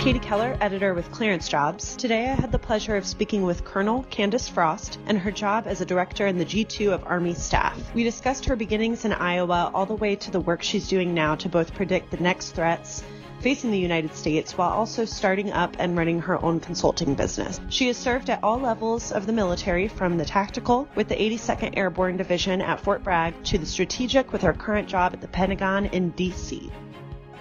Katie 0.00 0.20
Keller, 0.20 0.56
editor 0.60 0.94
with 0.94 1.10
Clearance 1.10 1.48
Jobs. 1.48 1.96
Today 1.96 2.30
I 2.30 2.34
had 2.34 2.52
the 2.52 2.58
pleasure 2.58 2.94
of 2.94 3.04
speaking 3.04 3.42
with 3.42 3.64
Colonel 3.64 4.04
Candace 4.10 4.48
Frost 4.48 5.00
and 5.06 5.18
her 5.18 5.32
job 5.32 5.64
as 5.66 5.80
a 5.80 5.84
director 5.84 6.28
in 6.28 6.38
the 6.38 6.44
G2 6.44 6.92
of 6.92 7.04
Army 7.04 7.34
staff. 7.34 7.76
We 7.94 8.04
discussed 8.04 8.44
her 8.44 8.54
beginnings 8.54 9.04
in 9.04 9.12
Iowa 9.12 9.72
all 9.74 9.86
the 9.86 9.96
way 9.96 10.14
to 10.14 10.30
the 10.30 10.38
work 10.38 10.62
she's 10.62 10.88
doing 10.88 11.14
now 11.14 11.34
to 11.34 11.48
both 11.48 11.74
predict 11.74 12.12
the 12.12 12.16
next 12.18 12.52
threats 12.52 13.02
facing 13.40 13.70
the 13.70 13.78
United 13.78 14.14
States 14.14 14.56
while 14.56 14.70
also 14.70 15.04
starting 15.04 15.52
up 15.52 15.76
and 15.78 15.96
running 15.96 16.20
her 16.20 16.42
own 16.44 16.60
consulting 16.60 17.14
business. 17.14 17.60
She 17.68 17.88
has 17.88 17.96
served 17.96 18.30
at 18.30 18.42
all 18.42 18.58
levels 18.58 19.12
of 19.12 19.26
the 19.26 19.32
military 19.32 19.88
from 19.88 20.16
the 20.16 20.24
tactical 20.24 20.88
with 20.94 21.08
the 21.08 21.16
82nd 21.16 21.76
Airborne 21.76 22.16
Division 22.16 22.62
at 22.62 22.80
Fort 22.80 23.02
Bragg 23.02 23.34
to 23.44 23.58
the 23.58 23.66
strategic 23.66 24.32
with 24.32 24.42
her 24.42 24.52
current 24.52 24.88
job 24.88 25.12
at 25.12 25.20
the 25.20 25.28
Pentagon 25.28 25.86
in 25.86 26.12
DC. 26.12 26.70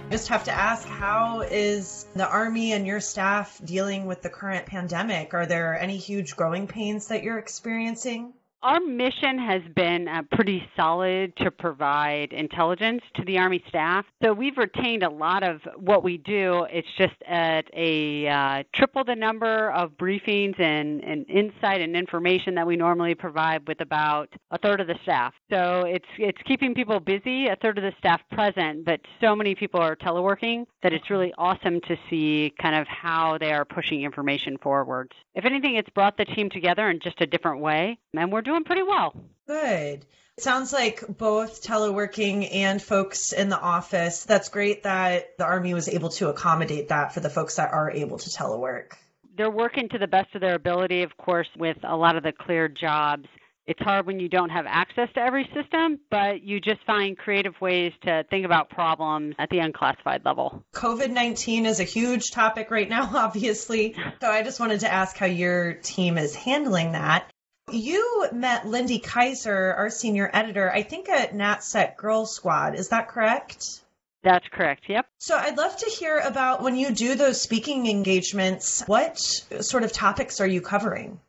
Just 0.09 0.29
have 0.29 0.45
to 0.45 0.52
ask 0.53 0.88
how 0.88 1.41
is 1.41 2.05
the 2.16 2.25
Army 2.25 2.71
and 2.71 2.88
your 2.88 3.02
staff 3.02 3.59
dealing 3.66 4.05
with 4.05 4.21
the 4.21 4.30
current 4.30 4.66
pandemic? 4.66 5.33
Are 5.33 5.45
there 5.45 5.77
any 5.77 5.97
huge 5.97 6.38
growing 6.38 6.66
pains 6.66 7.07
that 7.07 7.23
you're 7.23 7.38
experiencing? 7.38 8.31
Our 8.63 8.79
mission 8.79 9.38
has 9.38 9.61
been 9.75 10.07
uh, 10.07 10.23
pretty 10.31 10.67
solid 10.75 11.35
to 11.38 11.52
provide 11.52 12.34
intelligence 12.34 13.03
to 13.13 13.23
the 13.23 13.38
Army 13.38 13.63
staff. 13.67 14.03
So 14.23 14.33
we've 14.33 14.57
retained 14.57 15.03
a 15.03 15.09
lot 15.09 15.43
of 15.43 15.61
what 15.75 16.03
we 16.03 16.17
do. 16.17 16.66
It's 16.71 16.88
just 16.97 17.13
at 17.27 17.66
a 17.71 18.27
uh, 18.27 18.63
triple 18.73 19.03
the 19.03 19.16
number 19.16 19.70
of 19.71 19.91
briefings 19.91 20.59
and, 20.59 21.03
and 21.03 21.30
insight 21.30 21.81
and 21.81 21.95
information 21.95 22.55
that 22.55 22.66
we 22.66 22.75
normally 22.75 23.13
provide 23.13 23.67
with 23.67 23.80
about 23.80 24.33
a 24.49 24.58
third 24.58 24.81
of 24.81 24.88
the 24.88 24.97
staff. 25.03 25.35
So 25.52 25.81
it's 25.81 26.08
it's 26.17 26.41
keeping 26.44 26.73
people 26.73 26.99
busy, 26.99 27.47
a 27.49 27.55
third 27.58 27.77
of 27.77 27.83
the 27.83 27.94
staff 27.99 28.21
present, 28.31 28.85
but 28.85 29.02
so 29.21 29.35
many 29.35 29.53
people 29.53 29.80
are 29.80 29.95
teleworking 29.95 30.66
that 30.81 30.94
it's 30.94 31.11
really 31.11 31.31
awesome 31.38 31.80
to 31.81 31.95
see 32.09 32.53
kind 32.59 32.75
of 32.75 32.88
how 32.88 33.38
they 33.38 33.53
are 33.53 33.66
pushing 33.66 34.02
information 34.02 34.58
forward. 34.58 35.13
If 35.35 35.45
anything, 35.45 35.75
it's 35.75 35.89
brought 35.91 36.17
the 36.17 36.25
team 36.25 36.50
together 36.50 36.89
in 36.89 37.00
just 37.00 37.22
a 37.22 37.28
different 37.28 37.61
way, 37.61 38.00
and 38.16 38.31
we're 38.31 38.47
doing 38.48 38.64
pretty 38.64 38.84
well. 38.84 39.14
Good. 39.48 40.06
It 40.38 40.44
sounds 40.44 40.72
like 40.72 41.03
both 41.08 41.64
teleworking 41.64 42.48
and 42.53 42.81
folks 42.81 43.31
in 43.34 43.50
the 43.50 43.59
office. 43.59 44.23
That's 44.23 44.50
great 44.50 44.84
that 44.84 45.38
the 45.38 45.45
Army 45.45 45.73
was 45.73 45.88
able 45.88 46.09
to 46.09 46.30
accommodate 46.30 46.90
that 46.90 47.14
for 47.14 47.20
the 47.20 47.30
folks 47.30 47.56
that 47.56 47.72
are 47.72 47.90
able 47.92 48.18
to 48.18 48.30
telework. 48.30 48.94
They're 49.36 49.52
working 49.52 49.90
to 49.90 49.98
the 49.98 50.08
best 50.08 50.34
of 50.36 50.42
their 50.42 50.56
ability, 50.56 51.03
of 51.03 51.16
course, 51.18 51.48
with 51.58 51.78
a 51.84 51.95
lot 51.95 52.16
of 52.16 52.23
the 52.23 52.31
cleared 52.31 52.78
jobs 52.80 53.28
it's 53.68 53.81
hard 53.81 54.08
when 54.08 54.20
you 54.20 54.30
don't 54.30 54.50
have 54.50 54.66
access 54.66 55.09
to 55.16 55.20
every 55.20 55.44
system, 55.53 56.00
but 56.09 56.42
you 56.42 56.62
just 56.62 56.80
find 56.86 57.18
creative 57.18 57.53
ways 57.59 57.92
to 58.03 58.23
think 58.30 58.45
about 58.45 58.70
problems 58.70 59.36
at 59.38 59.50
the 59.50 59.59
unclassified 59.59 60.23
level. 60.23 60.64
COVID 60.73 61.12
19 61.12 61.66
is 61.66 61.81
a 61.81 61.84
huge 61.84 62.31
topic 62.31 62.72
right 62.72 62.88
now, 62.88 63.09
obviously. 63.14 63.94
So 64.22 64.31
I 64.31 64.42
just 64.42 64.62
wanted 64.62 64.80
to 64.80 64.92
ask 64.92 65.18
how 65.18 65.25
your 65.25 65.73
team 65.73 66.18
is 66.18 66.34
handling 66.34 66.94
that. 66.94 67.30
You 67.71 68.27
met 68.31 68.65
Lindy 68.65 68.99
Kyzer, 68.99 69.77
our 69.77 69.89
senior 69.89 70.29
editor, 70.33 70.71
I 70.71 70.83
think 70.83 71.09
at 71.09 71.33
NatSec 71.33 71.97
Girl 71.97 72.25
Squad. 72.25 72.75
Is 72.75 72.89
that 72.89 73.09
correct? 73.09 73.81
That's 74.23 74.47
correct. 74.51 74.83
Yep. 74.87 75.05
So 75.19 75.37
I'd 75.37 75.57
love 75.57 75.75
to 75.77 75.89
hear 75.89 76.19
about 76.19 76.61
when 76.61 76.75
you 76.75 76.91
do 76.91 77.15
those 77.15 77.41
speaking 77.41 77.88
engagements, 77.88 78.83
what 78.88 79.17
sort 79.17 79.83
of 79.83 79.91
topics 79.91 80.39
are 80.39 80.47
you 80.47 80.61
covering? 80.61 81.19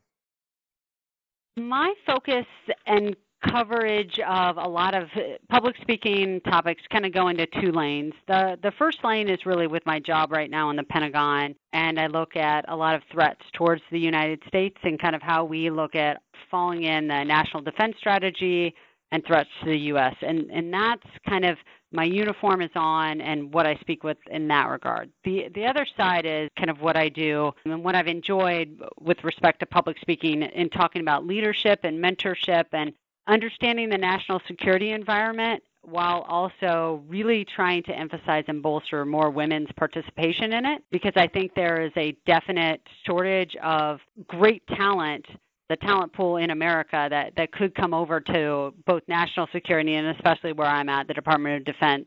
My 1.56 1.94
focus 2.06 2.46
and 2.86 3.16
coverage 3.46 4.18
of 4.26 4.56
a 4.56 4.68
lot 4.68 4.94
of 4.94 5.04
uh, 5.16 5.36
public 5.48 5.76
speaking 5.80 6.40
topics 6.42 6.82
kind 6.90 7.06
of 7.06 7.12
go 7.12 7.28
into 7.28 7.46
two 7.60 7.72
lanes. 7.72 8.12
The 8.26 8.58
the 8.62 8.72
first 8.78 8.98
lane 9.04 9.28
is 9.28 9.46
really 9.46 9.66
with 9.66 9.84
my 9.86 10.00
job 10.00 10.32
right 10.32 10.50
now 10.50 10.70
in 10.70 10.76
the 10.76 10.84
Pentagon 10.84 11.54
and 11.72 12.00
I 12.00 12.06
look 12.06 12.36
at 12.36 12.64
a 12.68 12.76
lot 12.76 12.94
of 12.94 13.02
threats 13.12 13.40
towards 13.52 13.82
the 13.90 13.98
United 13.98 14.42
States 14.48 14.76
and 14.82 15.00
kind 15.00 15.14
of 15.14 15.22
how 15.22 15.44
we 15.44 15.70
look 15.70 15.94
at 15.94 16.20
falling 16.50 16.84
in 16.84 17.08
the 17.08 17.24
national 17.24 17.62
defense 17.62 17.96
strategy 17.98 18.74
and 19.12 19.24
threats 19.24 19.48
to 19.62 19.70
the 19.70 19.78
US. 19.92 20.14
And 20.22 20.50
and 20.50 20.72
that's 20.72 21.06
kind 21.28 21.44
of 21.44 21.56
my 21.90 22.04
uniform 22.04 22.60
is 22.60 22.70
on 22.74 23.20
and 23.20 23.52
what 23.54 23.66
I 23.66 23.76
speak 23.76 24.04
with 24.04 24.18
in 24.30 24.48
that 24.48 24.68
regard. 24.68 25.10
The 25.24 25.48
the 25.54 25.64
other 25.64 25.86
side 25.96 26.26
is 26.26 26.48
kind 26.56 26.70
of 26.70 26.80
what 26.80 26.96
I 26.96 27.08
do 27.08 27.52
and 27.64 27.82
what 27.84 27.94
I've 27.94 28.08
enjoyed 28.08 28.80
with 29.00 29.22
respect 29.24 29.60
to 29.60 29.66
public 29.66 29.98
speaking 30.00 30.42
in 30.42 30.68
talking 30.70 31.02
about 31.02 31.26
leadership 31.26 31.80
and 31.84 32.02
mentorship 32.02 32.64
and 32.72 32.92
understanding 33.28 33.88
the 33.88 33.98
national 33.98 34.40
security 34.46 34.92
environment 34.92 35.62
while 35.82 36.22
also 36.28 37.02
really 37.08 37.44
trying 37.44 37.82
to 37.84 37.92
emphasize 37.92 38.44
and 38.48 38.62
bolster 38.62 39.04
more 39.04 39.30
women's 39.30 39.68
participation 39.76 40.52
in 40.52 40.66
it 40.66 40.82
because 40.90 41.12
I 41.16 41.28
think 41.28 41.54
there 41.54 41.80
is 41.80 41.92
a 41.96 42.16
definite 42.26 42.80
shortage 43.06 43.54
of 43.62 44.00
great 44.26 44.66
talent 44.66 45.24
the 45.68 45.76
talent 45.76 46.12
pool 46.12 46.38
in 46.38 46.50
America 46.50 47.08
that, 47.10 47.34
that 47.36 47.52
could 47.52 47.74
come 47.74 47.92
over 47.92 48.20
to 48.20 48.72
both 48.86 49.02
national 49.06 49.46
security 49.52 49.94
and 49.96 50.08
especially 50.16 50.52
where 50.52 50.66
I'm 50.66 50.88
at, 50.88 51.06
the 51.08 51.14
Department 51.14 51.58
of 51.58 51.64
Defense, 51.64 52.06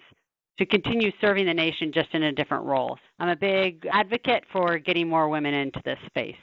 to 0.57 0.65
continue 0.65 1.11
serving 1.21 1.45
the 1.45 1.53
nation 1.53 1.91
just 1.93 2.09
in 2.13 2.23
a 2.23 2.31
different 2.31 2.65
role. 2.65 2.97
I'm 3.19 3.29
a 3.29 3.35
big 3.35 3.87
advocate 3.91 4.43
for 4.51 4.77
getting 4.79 5.07
more 5.07 5.29
women 5.29 5.53
into 5.53 5.81
this 5.85 5.99
space. 6.07 6.35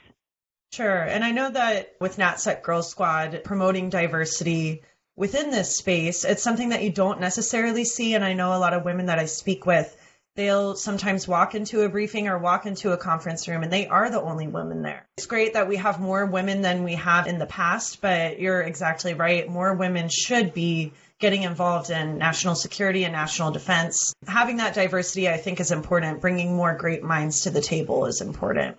Sure. 0.71 1.01
And 1.01 1.23
I 1.23 1.31
know 1.31 1.49
that 1.49 1.95
with 1.99 2.17
NatSec 2.17 2.61
Girl 2.61 2.83
Squad, 2.83 3.41
promoting 3.43 3.89
diversity 3.89 4.83
within 5.15 5.51
this 5.51 5.77
space, 5.77 6.25
it's 6.25 6.43
something 6.43 6.69
that 6.69 6.83
you 6.83 6.91
don't 6.91 7.19
necessarily 7.19 7.85
see. 7.85 8.13
And 8.13 8.23
I 8.23 8.33
know 8.33 8.55
a 8.55 8.59
lot 8.59 8.73
of 8.73 8.85
women 8.85 9.07
that 9.07 9.19
I 9.19 9.25
speak 9.25 9.65
with 9.65 9.95
they'll 10.39 10.73
sometimes 10.73 11.27
walk 11.27 11.53
into 11.53 11.81
a 11.81 11.89
briefing 11.89 12.29
or 12.29 12.37
walk 12.37 12.65
into 12.65 12.93
a 12.93 12.97
conference 12.97 13.45
room 13.49 13.61
and 13.61 13.73
they 13.73 13.87
are 13.87 14.09
the 14.09 14.21
only 14.21 14.47
women 14.47 14.81
there. 14.81 15.05
It's 15.17 15.27
great 15.27 15.53
that 15.53 15.67
we 15.67 15.75
have 15.75 15.99
more 15.99 16.25
women 16.25 16.61
than 16.61 16.85
we 16.85 16.95
have 16.95 17.27
in 17.27 17.39
the 17.39 17.45
past, 17.45 17.99
but 17.99 18.39
you're 18.39 18.61
exactly 18.61 19.13
right. 19.13 19.49
More 19.49 19.73
women 19.73 20.07
should 20.07 20.53
be 20.53 20.93
getting 21.19 21.43
involved 21.43 21.89
in 21.89 22.17
national 22.17 22.55
security 22.55 23.03
and 23.03 23.11
national 23.11 23.51
defense. 23.51 24.13
Having 24.25 24.57
that 24.57 24.73
diversity, 24.73 25.27
I 25.27 25.35
think, 25.35 25.59
is 25.59 25.71
important. 25.71 26.21
Bringing 26.21 26.55
more 26.55 26.73
great 26.73 27.03
minds 27.03 27.41
to 27.41 27.49
the 27.49 27.59
table 27.59 28.05
is 28.05 28.21
important. 28.21 28.77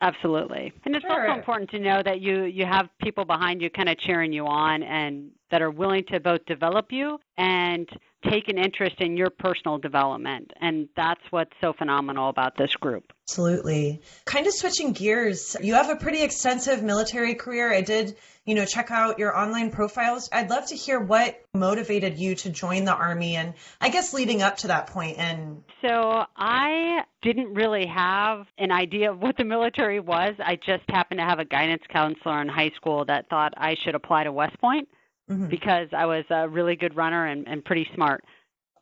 Absolutely. 0.00 0.72
And 0.84 0.94
it's 0.94 1.04
sure. 1.04 1.28
also 1.28 1.38
important 1.38 1.70
to 1.70 1.78
know 1.78 2.02
that 2.04 2.20
you 2.20 2.44
you 2.44 2.64
have 2.64 2.88
people 3.00 3.24
behind 3.24 3.60
you 3.60 3.68
kind 3.68 3.88
of 3.88 3.98
cheering 3.98 4.32
you 4.32 4.46
on 4.46 4.82
and 4.82 5.30
that 5.50 5.62
are 5.62 5.70
willing 5.70 6.04
to 6.12 6.20
both 6.20 6.44
develop 6.46 6.86
you 6.90 7.18
and 7.36 7.88
take 8.28 8.48
an 8.48 8.58
interest 8.58 8.96
in 9.00 9.16
your 9.16 9.30
personal 9.30 9.78
development. 9.78 10.52
And 10.60 10.88
that's 10.96 11.20
what's 11.30 11.52
so 11.60 11.72
phenomenal 11.72 12.28
about 12.28 12.56
this 12.56 12.72
group. 12.80 13.12
Absolutely. 13.28 14.00
Kind 14.24 14.46
of 14.46 14.52
switching 14.54 14.92
gears, 14.92 15.56
you 15.60 15.74
have 15.74 15.90
a 15.90 15.96
pretty 15.96 16.22
extensive 16.22 16.82
military 16.82 17.34
career. 17.34 17.72
I 17.72 17.82
did, 17.82 18.16
you 18.44 18.54
know, 18.54 18.64
check 18.64 18.90
out 18.90 19.18
your 19.18 19.38
online 19.38 19.70
profiles. 19.70 20.28
I'd 20.32 20.50
love 20.50 20.66
to 20.68 20.74
hear 20.74 20.98
what 20.98 21.40
motivated 21.54 22.18
you 22.18 22.34
to 22.36 22.50
join 22.50 22.84
the 22.84 22.94
Army 22.94 23.36
and 23.36 23.54
I 23.80 23.90
guess 23.90 24.12
leading 24.12 24.42
up 24.42 24.56
to 24.58 24.68
that 24.68 24.88
point 24.88 25.18
and 25.18 25.62
So 25.82 26.24
I 26.36 27.02
didn't 27.22 27.54
really 27.54 27.86
have 27.86 28.46
an 28.56 28.72
idea 28.72 29.12
of 29.12 29.20
what 29.20 29.36
the 29.36 29.44
military 29.44 30.00
was. 30.00 30.34
I 30.38 30.56
just 30.56 30.84
happened 30.88 31.18
to 31.18 31.24
have 31.24 31.38
a 31.38 31.44
guidance 31.44 31.82
counselor 31.92 32.40
in 32.40 32.48
high 32.48 32.70
school 32.76 33.04
that 33.04 33.28
thought 33.28 33.52
I 33.56 33.76
should 33.84 33.94
apply 33.94 34.24
to 34.24 34.32
West 34.32 34.58
Point 34.60 34.88
mm-hmm. 35.28 35.46
because 35.46 35.88
I 35.96 36.06
was 36.06 36.24
a 36.30 36.48
really 36.48 36.76
good 36.76 36.96
runner 36.96 37.26
and, 37.26 37.46
and 37.48 37.64
pretty 37.64 37.88
smart. 37.94 38.24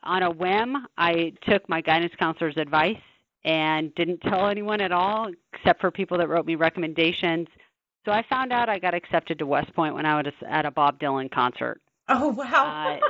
On 0.03 0.23
a 0.23 0.31
whim, 0.31 0.87
I 0.97 1.33
took 1.49 1.69
my 1.69 1.81
guidance 1.81 2.12
counselor's 2.19 2.57
advice 2.57 2.97
and 3.45 3.95
didn't 3.95 4.21
tell 4.23 4.49
anyone 4.49 4.81
at 4.81 4.93
all 4.93 5.31
except 5.53 5.81
for 5.81 5.91
people 5.91 6.19
that 6.19 6.29
wrote 6.29 6.47
me 6.47 6.55
recommendations. 6.55 7.49
So 8.05 8.12
I 8.12 8.25
found 8.29 8.53
out 8.53 8.69
I 8.69 8.79
got 8.79 8.95
accepted 8.95 9.39
to 9.39 9.47
West 9.47 9.75
Point 9.75 9.95
when 9.95 10.07
I 10.07 10.21
was 10.23 10.33
at 10.49 10.65
a 10.65 10.71
Bob 10.71 11.01
Dylan 11.01 11.31
concert. 11.31 11.81
Oh 12.09 12.29
wow! 12.29 12.99
uh, 13.01 13.07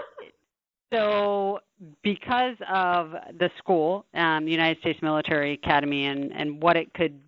so 0.92 1.58
because 2.02 2.56
of 2.72 3.12
the 3.38 3.50
school, 3.58 4.06
um, 4.14 4.46
the 4.46 4.50
United 4.50 4.80
States 4.80 5.00
Military 5.02 5.52
Academy, 5.52 6.06
and 6.06 6.32
and 6.32 6.62
what 6.62 6.76
it 6.76 6.92
could 6.94 7.20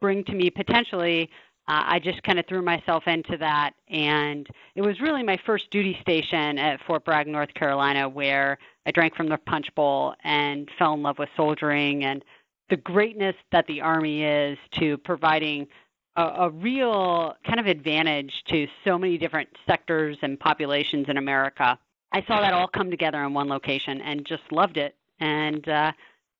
bring 0.00 0.24
to 0.24 0.32
me 0.32 0.50
potentially, 0.50 1.30
uh, 1.68 1.82
I 1.86 1.98
just 1.98 2.22
kind 2.22 2.38
of 2.38 2.46
threw 2.46 2.62
myself 2.62 3.04
into 3.06 3.36
that. 3.38 3.72
And 3.88 4.46
it 4.74 4.82
was 4.82 5.00
really 5.00 5.22
my 5.22 5.38
first 5.44 5.70
duty 5.70 5.98
station 6.00 6.58
at 6.58 6.80
Fort 6.86 7.04
Bragg, 7.04 7.26
North 7.26 7.52
Carolina, 7.54 8.08
where 8.08 8.58
I 8.86 8.92
drank 8.92 9.16
from 9.16 9.28
the 9.28 9.38
punch 9.38 9.74
bowl 9.74 10.14
and 10.22 10.68
fell 10.78 10.94
in 10.94 11.02
love 11.02 11.18
with 11.18 11.28
soldiering 11.36 12.04
and 12.04 12.24
the 12.68 12.76
greatness 12.76 13.36
that 13.52 13.66
the 13.66 13.80
Army 13.80 14.24
is 14.24 14.58
to 14.72 14.98
providing 14.98 15.66
a, 16.16 16.22
a 16.22 16.50
real 16.50 17.34
kind 17.44 17.60
of 17.60 17.66
advantage 17.66 18.32
to 18.48 18.66
so 18.84 18.98
many 18.98 19.18
different 19.18 19.48
sectors 19.66 20.16
and 20.22 20.38
populations 20.38 21.06
in 21.08 21.16
America. 21.16 21.78
I 22.12 22.22
saw 22.26 22.40
that 22.40 22.52
all 22.52 22.68
come 22.68 22.90
together 22.90 23.22
in 23.24 23.34
one 23.34 23.48
location 23.48 24.00
and 24.00 24.24
just 24.24 24.42
loved 24.50 24.76
it. 24.76 24.96
And 25.20 25.68
uh, 25.68 25.92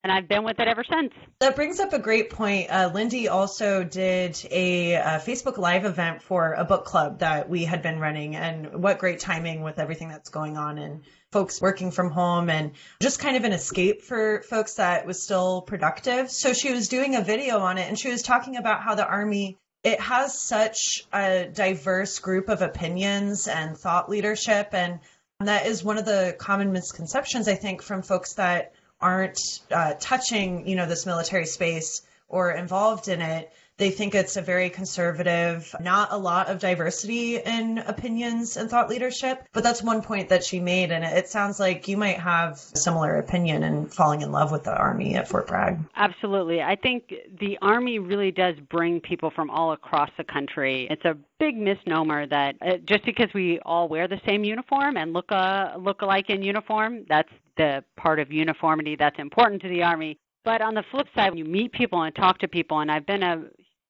and 0.07 0.13
I've 0.13 0.29
been 0.29 0.45
with 0.45 0.61
it 0.61 0.69
ever 0.69 0.85
since. 0.89 1.13
That 1.41 1.57
brings 1.57 1.81
up 1.81 1.93
a 1.93 1.99
great 1.99 2.31
point. 2.31 2.71
Uh, 2.71 2.93
Lindy 2.95 3.27
also 3.27 3.83
did 3.83 4.41
a, 4.53 4.95
a, 4.95 5.01
Facebook 5.19 5.59
Live 5.59 5.85
event 5.85 6.23
for 6.23 6.53
a 6.53 6.65
book 6.65 6.85
club 6.85 7.19
that 7.19 7.49
we 7.49 7.65
had 7.65 7.83
been 7.83 7.99
running, 7.99 8.37
and 8.37 8.81
what 8.81 9.01
great 9.01 9.19
timing 9.19 9.63
with 9.63 9.81
everything 9.81 10.09
that's 10.09 10.29
going 10.29 10.57
on 10.57 10.79
and 10.79 11.03
folks 11.33 11.61
working 11.61 11.91
from 11.91 12.13
home 12.13 12.49
and 12.51 12.71
just 13.03 13.19
kind 13.19 13.37
of 13.37 13.43
an 13.43 13.53
escape 13.53 14.03
for 14.03 14.43
folks 14.43 14.75
that 14.75 15.07
was 15.07 15.25
still 15.25 15.63
productive. 15.63 16.31
So 16.31 16.53
she 16.53 16.73
was 16.73 16.87
doing 16.87 17.17
a 17.17 17.21
video 17.21 17.59
on 17.59 17.77
it, 17.77 17.89
and 17.89 17.99
she 17.99 18.09
was 18.09 18.23
talking 18.23 18.57
about 18.57 18.83
how 18.83 18.95
the 18.95 19.05
Army 19.05 19.59
it 19.83 20.01
has 20.01 20.41
such 20.41 21.05
a 21.13 21.49
diverse 21.53 22.21
group 22.21 22.49
of 22.49 22.63
opinions 22.63 23.49
and 23.49 23.77
thought 23.77 24.09
leadership 24.09 24.69
and 24.73 25.01
that 25.41 25.67
is 25.67 25.85
one 25.85 25.99
of 25.99 26.05
the 26.05 26.35
common 26.39 26.73
misconceptions 26.73 27.47
i 27.47 27.55
think 27.55 27.83
from 27.83 28.03
folks 28.03 28.35
that 28.35 28.73
aren't 29.01 29.39
uh, 29.71 29.95
touching, 30.01 30.67
you 30.67 30.77
know, 30.77 30.87
this 30.87 31.07
military 31.07 31.47
space 31.47 32.03
or 32.29 32.53
involved 32.53 33.09
in 33.09 33.21
it. 33.21 33.53
They 33.79 33.91
think 33.91 34.15
it's 34.15 34.39
a 34.39 34.43
very 34.43 34.71
conservative, 34.71 35.75
not 35.81 36.11
a 36.11 36.17
lot 36.17 36.49
of 36.49 36.61
diversity 36.61 37.37
in 37.37 37.77
opinions 37.77 38.57
and 38.57 38.71
thought 38.71 38.89
leadership. 38.89 39.47
But 39.53 39.65
that's 39.65 39.83
one 39.83 40.01
point 40.01 40.31
that 40.31 40.43
she 40.43 40.61
made. 40.61 40.91
And 40.93 41.05
it 41.05 41.29
sounds 41.29 41.61
like 41.61 41.87
you 41.87 41.99
might 41.99 42.19
have 42.19 42.53
a 42.53 42.79
similar 42.79 43.17
opinion 43.19 43.63
and 43.65 43.93
falling 43.93 44.23
in 44.23 44.33
love 44.33 44.51
with 44.51 44.65
the 44.65 44.75
Army 44.75 45.17
at 45.17 45.29
Fort 45.29 45.47
Bragg. 45.47 45.79
Absolutely. 45.95 46.63
I 46.63 46.77
think 46.77 47.13
the 47.39 47.59
Army 47.61 47.99
really 47.99 48.31
does 48.31 48.55
bring 48.71 48.99
people 48.99 49.31
from 49.31 49.51
all 49.51 49.73
across 49.73 50.09
the 50.17 50.25
country. 50.25 50.89
It's 50.91 51.05
a 51.05 51.15
big 51.39 51.59
misnomer 51.59 52.27
that 52.29 52.57
uh, 52.63 52.79
just 52.87 53.05
because 53.05 53.29
we 53.35 53.61
all 53.61 53.89
wear 53.89 54.09
the 54.09 54.21
same 54.27 54.43
uniform 54.43 54.97
and 54.97 55.13
look, 55.13 55.31
uh, 55.31 55.75
look 55.79 56.01
alike 56.01 56.31
in 56.31 56.43
uniform, 56.43 57.05
that's 57.11 57.29
the 57.57 57.85
part 57.97 58.19
of 58.19 58.33
uniformity 58.33 58.97
that's 58.97 59.19
important 59.19 59.63
to 59.63 59.69
the 59.69 59.83
Army. 59.83 60.19
But 60.45 60.61
on 60.63 60.75
the 60.75 60.85
flip 60.91 61.09
side, 61.15 61.31
when 61.31 61.39
you 61.39 61.45
meet 61.45 61.73
people 61.73 62.03
and 62.03 62.15
talk 62.15 62.39
to 62.39 62.49
people, 62.49 62.81
and 62.81 62.91
I've 62.91 63.07
been 63.07 63.23
a 63.23 63.45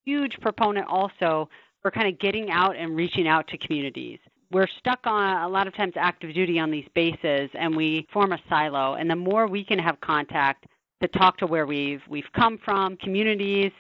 huge 0.04 0.36
proponent 0.40 0.86
also 0.88 1.48
for 1.82 1.90
kind 1.90 2.08
of 2.08 2.18
getting 2.18 2.50
out 2.50 2.76
and 2.76 2.96
reaching 2.96 3.28
out 3.28 3.46
to 3.48 3.58
communities. 3.58 4.18
We're 4.50 4.68
stuck 4.78 5.00
on 5.04 5.42
a 5.42 5.48
lot 5.48 5.66
of 5.66 5.74
times 5.74 5.92
active 5.96 6.32
duty 6.32 6.58
on 6.58 6.70
these 6.70 6.86
bases, 6.94 7.50
and 7.54 7.76
we 7.76 8.06
form 8.12 8.32
a 8.32 8.38
silo. 8.48 8.94
And 8.94 9.10
the 9.10 9.16
more 9.16 9.46
we 9.46 9.64
can 9.64 9.78
have 9.78 10.00
contact 10.00 10.66
to 11.02 11.08
talk 11.08 11.36
to 11.38 11.46
where 11.46 11.66
we've 11.66 12.00
we've 12.08 12.30
come 12.34 12.58
from, 12.64 12.96
communities, 12.98 13.72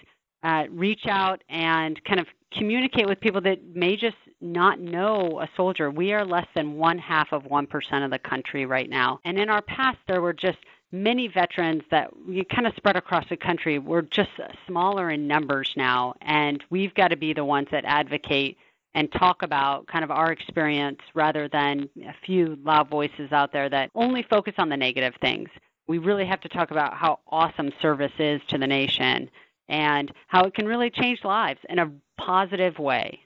uh, 0.42 0.64
reach 0.70 1.06
out 1.08 1.42
and 1.48 2.02
kind 2.04 2.20
of 2.20 2.26
communicate 2.56 3.06
with 3.06 3.20
people 3.20 3.40
that 3.42 3.74
may 3.74 3.96
just 3.96 4.16
not 4.40 4.80
know 4.80 5.40
a 5.40 5.48
soldier. 5.56 5.90
We 5.90 6.12
are 6.12 6.24
less 6.24 6.46
than 6.54 6.74
one 6.74 6.98
half 6.98 7.32
of 7.32 7.44
1% 7.44 8.04
of 8.04 8.10
the 8.10 8.18
country 8.18 8.66
right 8.66 8.88
now. 8.88 9.20
And 9.24 9.38
in 9.38 9.48
our 9.48 9.62
past, 9.62 9.98
there 10.06 10.20
were 10.20 10.32
just 10.32 10.58
many 10.92 11.28
veterans 11.28 11.82
that 11.90 12.10
you 12.28 12.44
kind 12.44 12.66
of 12.66 12.74
spread 12.76 12.96
across 12.96 13.28
the 13.28 13.36
country. 13.36 13.78
We're 13.78 14.02
just 14.02 14.30
smaller 14.66 15.10
in 15.10 15.26
numbers 15.26 15.72
now, 15.76 16.14
and 16.20 16.62
we've 16.70 16.94
got 16.94 17.08
to 17.08 17.16
be 17.16 17.32
the 17.32 17.44
ones 17.44 17.68
that 17.72 17.84
advocate 17.84 18.56
and 18.94 19.12
talk 19.12 19.42
about 19.42 19.86
kind 19.88 20.04
of 20.04 20.10
our 20.10 20.32
experience 20.32 21.00
rather 21.14 21.48
than 21.48 21.88
a 22.06 22.14
few 22.24 22.58
loud 22.64 22.88
voices 22.88 23.30
out 23.30 23.52
there 23.52 23.68
that 23.68 23.90
only 23.94 24.22
focus 24.22 24.54
on 24.58 24.68
the 24.68 24.76
negative 24.76 25.14
things. 25.20 25.50
We 25.86 25.98
really 25.98 26.24
have 26.26 26.40
to 26.40 26.48
talk 26.48 26.70
about 26.70 26.94
how 26.94 27.20
awesome 27.28 27.72
service 27.80 28.12
is 28.18 28.40
to 28.48 28.58
the 28.58 28.66
nation 28.66 29.30
and 29.68 30.12
how 30.28 30.44
it 30.44 30.54
can 30.54 30.66
really 30.66 30.90
change 30.90 31.20
lives 31.24 31.60
in 31.68 31.78
a 31.78 31.90
positive 32.18 32.78
way. 32.78 33.20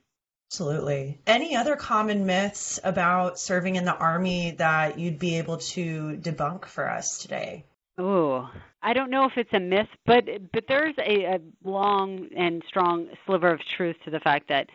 Absolutely. 0.50 1.20
Any 1.26 1.54
other 1.54 1.76
common 1.76 2.26
myths 2.26 2.80
about 2.82 3.38
serving 3.38 3.76
in 3.76 3.84
the 3.84 3.94
Army 3.94 4.52
that 4.58 4.98
you'd 4.98 5.18
be 5.18 5.38
able 5.38 5.58
to 5.58 6.18
debunk 6.20 6.64
for 6.64 6.90
us 6.90 7.18
today? 7.18 7.64
Oh, 7.98 8.50
I 8.82 8.92
don't 8.92 9.10
know 9.10 9.26
if 9.26 9.32
it's 9.36 9.52
a 9.52 9.60
myth, 9.60 9.88
but 10.06 10.24
but 10.52 10.64
there's 10.66 10.94
a, 10.98 11.24
a 11.24 11.38
long 11.62 12.28
and 12.36 12.62
strong 12.66 13.08
sliver 13.26 13.52
of 13.52 13.60
truth 13.76 13.96
to 14.04 14.10
the 14.10 14.20
fact 14.20 14.48
that 14.48 14.68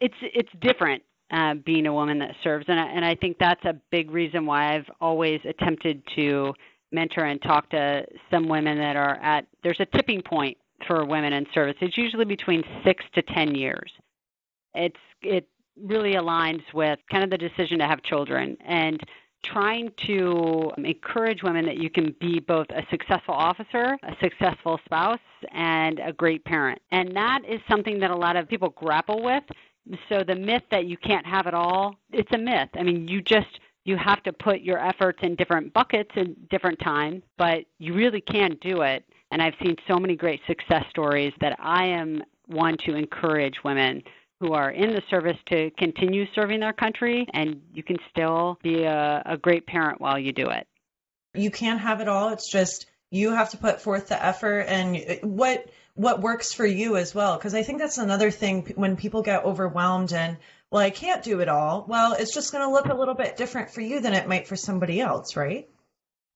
it's 0.00 0.14
it's 0.20 0.50
different 0.60 1.02
uh, 1.30 1.54
being 1.54 1.86
a 1.86 1.92
woman 1.92 2.18
that 2.18 2.34
serves, 2.42 2.66
and 2.68 2.78
I, 2.78 2.86
and 2.88 3.04
I 3.04 3.14
think 3.14 3.38
that's 3.38 3.64
a 3.64 3.74
big 3.90 4.10
reason 4.10 4.44
why 4.44 4.74
I've 4.74 4.90
always 5.00 5.40
attempted 5.44 6.02
to 6.16 6.52
mentor 6.90 7.24
and 7.24 7.40
talk 7.40 7.70
to 7.70 8.04
some 8.30 8.48
women 8.48 8.78
that 8.78 8.96
are 8.96 9.14
at 9.22 9.46
there's 9.62 9.80
a 9.80 9.86
tipping 9.86 10.20
point 10.20 10.58
for 10.86 11.04
women 11.04 11.32
in 11.32 11.46
service. 11.54 11.76
It's 11.80 11.96
usually 11.96 12.24
between 12.24 12.62
six 12.84 13.04
to 13.14 13.22
ten 13.22 13.54
years 13.54 13.90
it's 14.74 14.96
it 15.22 15.48
really 15.80 16.14
aligns 16.14 16.62
with 16.74 16.98
kind 17.10 17.24
of 17.24 17.30
the 17.30 17.38
decision 17.38 17.78
to 17.78 17.86
have 17.86 18.02
children 18.02 18.56
and 18.64 19.00
trying 19.42 19.90
to 20.06 20.70
encourage 20.76 21.42
women 21.42 21.64
that 21.66 21.78
you 21.78 21.90
can 21.90 22.14
be 22.20 22.38
both 22.38 22.66
a 22.70 22.86
successful 22.90 23.34
officer, 23.34 23.96
a 24.04 24.14
successful 24.22 24.78
spouse, 24.84 25.18
and 25.50 25.98
a 25.98 26.12
great 26.12 26.44
parent. 26.44 26.80
And 26.92 27.16
that 27.16 27.40
is 27.48 27.60
something 27.68 27.98
that 28.00 28.12
a 28.12 28.16
lot 28.16 28.36
of 28.36 28.48
people 28.48 28.68
grapple 28.70 29.20
with. 29.22 29.42
So 30.08 30.22
the 30.22 30.36
myth 30.36 30.62
that 30.70 30.84
you 30.84 30.96
can't 30.96 31.26
have 31.26 31.48
it 31.48 31.54
all, 31.54 31.96
it's 32.12 32.30
a 32.32 32.38
myth. 32.38 32.68
I 32.74 32.84
mean, 32.84 33.08
you 33.08 33.20
just 33.20 33.58
you 33.84 33.96
have 33.96 34.22
to 34.22 34.32
put 34.32 34.60
your 34.60 34.78
efforts 34.78 35.18
in 35.22 35.34
different 35.34 35.72
buckets 35.72 36.10
in 36.14 36.36
different 36.50 36.78
times, 36.78 37.22
but 37.36 37.64
you 37.78 37.94
really 37.94 38.20
can 38.20 38.56
do 38.60 38.82
it. 38.82 39.04
And 39.32 39.42
I've 39.42 39.54
seen 39.62 39.76
so 39.88 39.98
many 39.98 40.14
great 40.14 40.40
success 40.46 40.84
stories 40.90 41.32
that 41.40 41.56
I 41.58 41.86
am 41.86 42.22
one 42.46 42.76
to 42.84 42.94
encourage 42.94 43.54
women 43.64 44.02
who 44.40 44.52
are 44.52 44.70
in 44.70 44.90
the 44.90 45.02
service 45.08 45.38
to 45.48 45.70
continue 45.78 46.26
serving 46.34 46.60
their 46.60 46.74
country, 46.74 47.26
and 47.32 47.60
you 47.72 47.82
can 47.82 47.96
still 48.10 48.58
be 48.62 48.82
a, 48.84 49.22
a 49.24 49.36
great 49.38 49.66
parent 49.66 50.00
while 50.00 50.18
you 50.18 50.32
do 50.32 50.50
it. 50.50 50.66
You 51.34 51.50
can't 51.50 51.80
have 51.80 52.00
it 52.00 52.08
all. 52.08 52.28
It's 52.28 52.50
just 52.50 52.86
you 53.10 53.30
have 53.30 53.50
to 53.50 53.56
put 53.56 53.80
forth 53.80 54.08
the 54.08 54.24
effort 54.24 54.60
and 54.68 55.18
what 55.22 55.66
what 55.94 56.22
works 56.22 56.52
for 56.52 56.64
you 56.64 56.96
as 56.96 57.14
well 57.14 57.36
because 57.36 57.54
i 57.54 57.62
think 57.62 57.78
that's 57.78 57.98
another 57.98 58.30
thing 58.30 58.72
when 58.76 58.96
people 58.96 59.20
get 59.20 59.44
overwhelmed 59.44 60.14
and 60.14 60.38
well 60.70 60.80
i 60.80 60.88
can't 60.88 61.22
do 61.22 61.40
it 61.40 61.48
all 61.48 61.84
well 61.86 62.14
it's 62.14 62.32
just 62.32 62.50
going 62.50 62.66
to 62.66 62.72
look 62.72 62.86
a 62.86 62.94
little 62.94 63.14
bit 63.14 63.36
different 63.36 63.70
for 63.70 63.82
you 63.82 64.00
than 64.00 64.14
it 64.14 64.26
might 64.26 64.48
for 64.48 64.56
somebody 64.56 64.98
else 64.98 65.36
right 65.36 65.68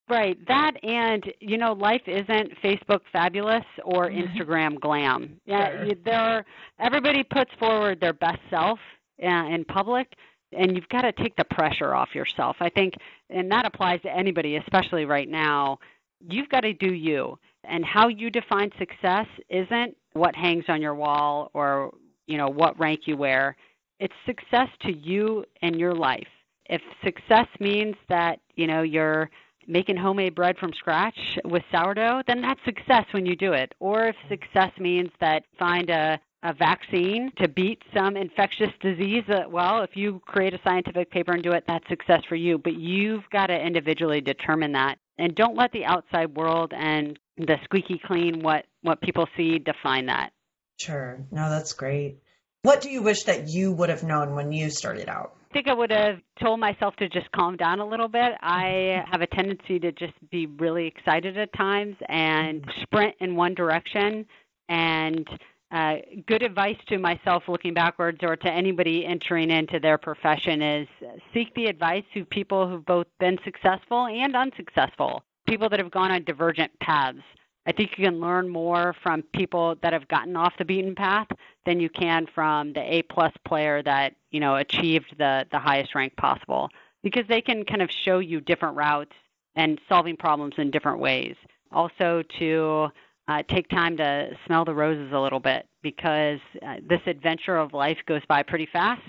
Right. 0.09 0.39
That 0.47 0.73
and 0.85 1.25
you 1.41 1.59
know, 1.59 1.73
life 1.73 2.03
isn't 2.07 2.53
Facebook 2.63 3.01
fabulous 3.13 3.65
or 3.85 4.09
mm-hmm. 4.09 4.21
Instagram 4.21 4.79
glam. 4.81 5.41
Yeah, 5.47 5.85
sure. 5.85 5.95
there 6.05 6.21
are, 6.21 6.45
everybody 6.79 7.25
puts 7.25 7.51
forward 7.59 8.01
their 8.01 8.13
best 8.13 8.39
self 8.49 8.79
uh, 9.23 9.27
in 9.27 9.65
public 9.65 10.13
and 10.53 10.77
you've 10.77 10.89
got 10.91 11.03
to 11.03 11.13
take 11.13 11.35
the 11.37 11.45
pressure 11.45 11.95
off 11.95 12.15
yourself. 12.15 12.57
I 12.61 12.69
think 12.69 12.95
and 13.31 13.51
that 13.51 13.67
applies 13.67 14.01
to 14.03 14.11
anybody, 14.11 14.57
especially 14.57 15.05
right 15.05 15.29
now. 15.29 15.79
You've 16.21 16.49
got 16.49 16.61
to 16.61 16.73
do 16.73 16.93
you. 16.93 17.39
And 17.65 17.85
how 17.85 18.07
you 18.09 18.31
define 18.31 18.71
success 18.79 19.27
isn't 19.51 19.97
what 20.13 20.37
hangs 20.37 20.65
on 20.69 20.81
your 20.81 20.95
wall 20.95 21.51
or, 21.53 21.93
you 22.29 22.39
know, 22.39 22.49
what 22.49 22.79
rank 22.79 23.01
you 23.07 23.17
wear. 23.17 23.57
It's 23.99 24.15
success 24.25 24.69
to 24.83 24.93
you 24.93 25.45
and 25.63 25.79
your 25.81 25.95
life. 25.95 26.29
If 26.67 26.81
success 27.05 27.47
means 27.59 27.97
that, 28.09 28.39
you 28.55 28.67
know, 28.69 28.83
you're 28.83 29.31
making 29.67 29.97
homemade 29.97 30.35
bread 30.35 30.57
from 30.59 30.73
scratch 30.73 31.39
with 31.45 31.63
sourdough, 31.73 32.23
then 32.27 32.41
that's 32.41 32.61
success 32.65 33.05
when 33.13 33.27
you 33.27 33.37
do 33.37 33.53
it. 33.53 33.75
Or 33.81 34.09
if 34.09 34.17
success 34.29 34.73
means 34.79 35.11
that 35.21 35.45
find 35.59 35.91
a 35.91 36.21
a 36.43 36.53
vaccine 36.53 37.33
to 37.39 37.49
beat 37.49 37.83
some 37.93 38.17
infectious 38.17 38.71
disease, 38.81 39.25
uh, 39.29 39.49
well, 39.49 39.83
if 39.83 39.91
you 39.97 40.21
create 40.27 40.55
a 40.55 40.61
scientific 40.63 41.11
paper 41.11 41.33
and 41.33 41.43
do 41.43 41.51
it, 41.53 41.65
that's 41.67 41.89
success 41.89 42.23
for 42.29 42.37
you. 42.37 42.57
But 42.57 42.75
you've 42.75 43.29
got 43.33 43.47
to 43.47 43.55
individually 43.55 44.21
determine 44.21 44.73
that. 44.73 44.99
And 45.19 45.35
don't 45.35 45.57
let 45.57 45.73
the 45.73 45.85
outside 45.85 46.37
world 46.37 46.73
and 46.77 47.19
the 47.37 47.57
squeaky 47.65 48.01
clean 48.05 48.43
what, 48.43 48.67
what 48.83 49.01
people 49.01 49.27
see 49.37 49.59
define 49.59 50.07
that. 50.07 50.31
Sure. 50.79 51.19
No, 51.33 51.51
that's 51.51 51.73
great. 51.73 52.19
What 52.63 52.81
do 52.81 52.91
you 52.91 53.03
wish 53.03 53.25
that 53.25 53.49
you 53.49 53.73
would 53.73 53.89
have 53.89 54.03
known 54.03 54.35
when 54.35 54.53
you 54.53 54.71
started 54.71 55.09
out? 55.09 55.36
I 55.49 55.53
think 55.53 55.69
I 55.69 55.75
would 55.75 55.91
have 55.91 56.19
told 56.43 56.61
myself 56.61 56.97
to 56.97 57.09
just 57.09 57.31
calm 57.33 57.57
down 57.57 57.81
a 57.81 57.87
little 57.87 58.09
bit. 58.09 58.33
I 58.43 59.03
have 59.11 59.23
a 59.23 59.27
tendency 59.29 59.79
to 59.79 59.93
just 59.93 60.13
be 60.31 60.47
really 60.47 60.87
excited 60.87 61.39
at 61.39 61.53
times 61.55 61.97
and 62.09 62.65
sprint 62.83 63.15
in 63.21 63.37
one 63.37 63.55
direction. 63.55 64.27
And 64.69 65.27
uh, 65.71 65.95
good 66.27 66.43
advice 66.43 66.77
to 66.89 66.99
myself 66.99 67.45
looking 67.49 67.75
backwards 67.75 68.19
or 68.23 68.37
to 68.37 68.51
anybody 68.51 69.07
entering 69.07 69.51
into 69.51 69.79
their 69.81 69.99
profession 69.99 70.61
is 70.61 70.89
seek 71.33 71.55
the 71.55 71.67
advice 71.67 72.05
of 72.17 72.29
people 72.31 72.69
who've 72.69 72.85
both 72.85 73.07
been 73.19 73.39
successful 73.45 74.07
and 74.07 74.37
unsuccessful, 74.37 75.23
people 75.49 75.69
that 75.69 75.79
have 75.79 75.91
gone 75.91 76.11
on 76.11 76.25
divergent 76.25 76.71
paths. 76.81 77.19
I 77.67 77.73
think 77.73 77.99
you 77.99 78.05
can 78.05 78.21
learn 78.21 78.49
more 78.49 78.95
from 79.03 79.23
people 79.35 79.77
that 79.83 79.93
have 79.93 80.07
gotten 80.09 80.37
off 80.37 80.55
the 80.57 80.65
beaten 80.65 80.95
path 80.95 81.27
than 81.65 81.81
you 81.81 81.89
can 81.89 82.27
from 82.33 82.73
the 82.73 82.81
A 82.81 83.03
plus 83.03 83.33
player 83.45 83.83
that 83.83 84.15
you 84.31 84.41
know 84.41 84.57
achieved 84.57 85.15
the 85.19 85.47
the 85.51 85.59
highest 85.59 85.95
rank 85.95 86.17
possible 86.17 86.71
because 87.03 87.27
they 87.29 87.41
can 87.41 87.65
kind 87.65 87.83
of 87.83 87.91
show 87.91 88.21
you 88.21 88.41
different 88.41 88.77
routes 88.77 89.13
and 89.57 89.81
solving 89.89 90.17
problems 90.17 90.55
in 90.59 90.71
different 90.71 91.01
ways. 91.01 91.35
Also 91.73 92.23
to 92.39 92.89
uh, 93.29 93.43
take 93.49 93.69
time 93.69 93.97
to 93.97 94.31
smell 94.47 94.65
the 94.65 94.75
roses 94.75 95.13
a 95.13 95.19
little 95.19 95.41
bit 95.41 95.67
because 95.83 96.39
uh, 96.65 96.77
this 96.89 97.01
adventure 97.07 97.57
of 97.57 97.73
life 97.73 97.99
goes 98.07 98.23
by 98.29 98.43
pretty 98.43 98.67
fast 98.73 99.03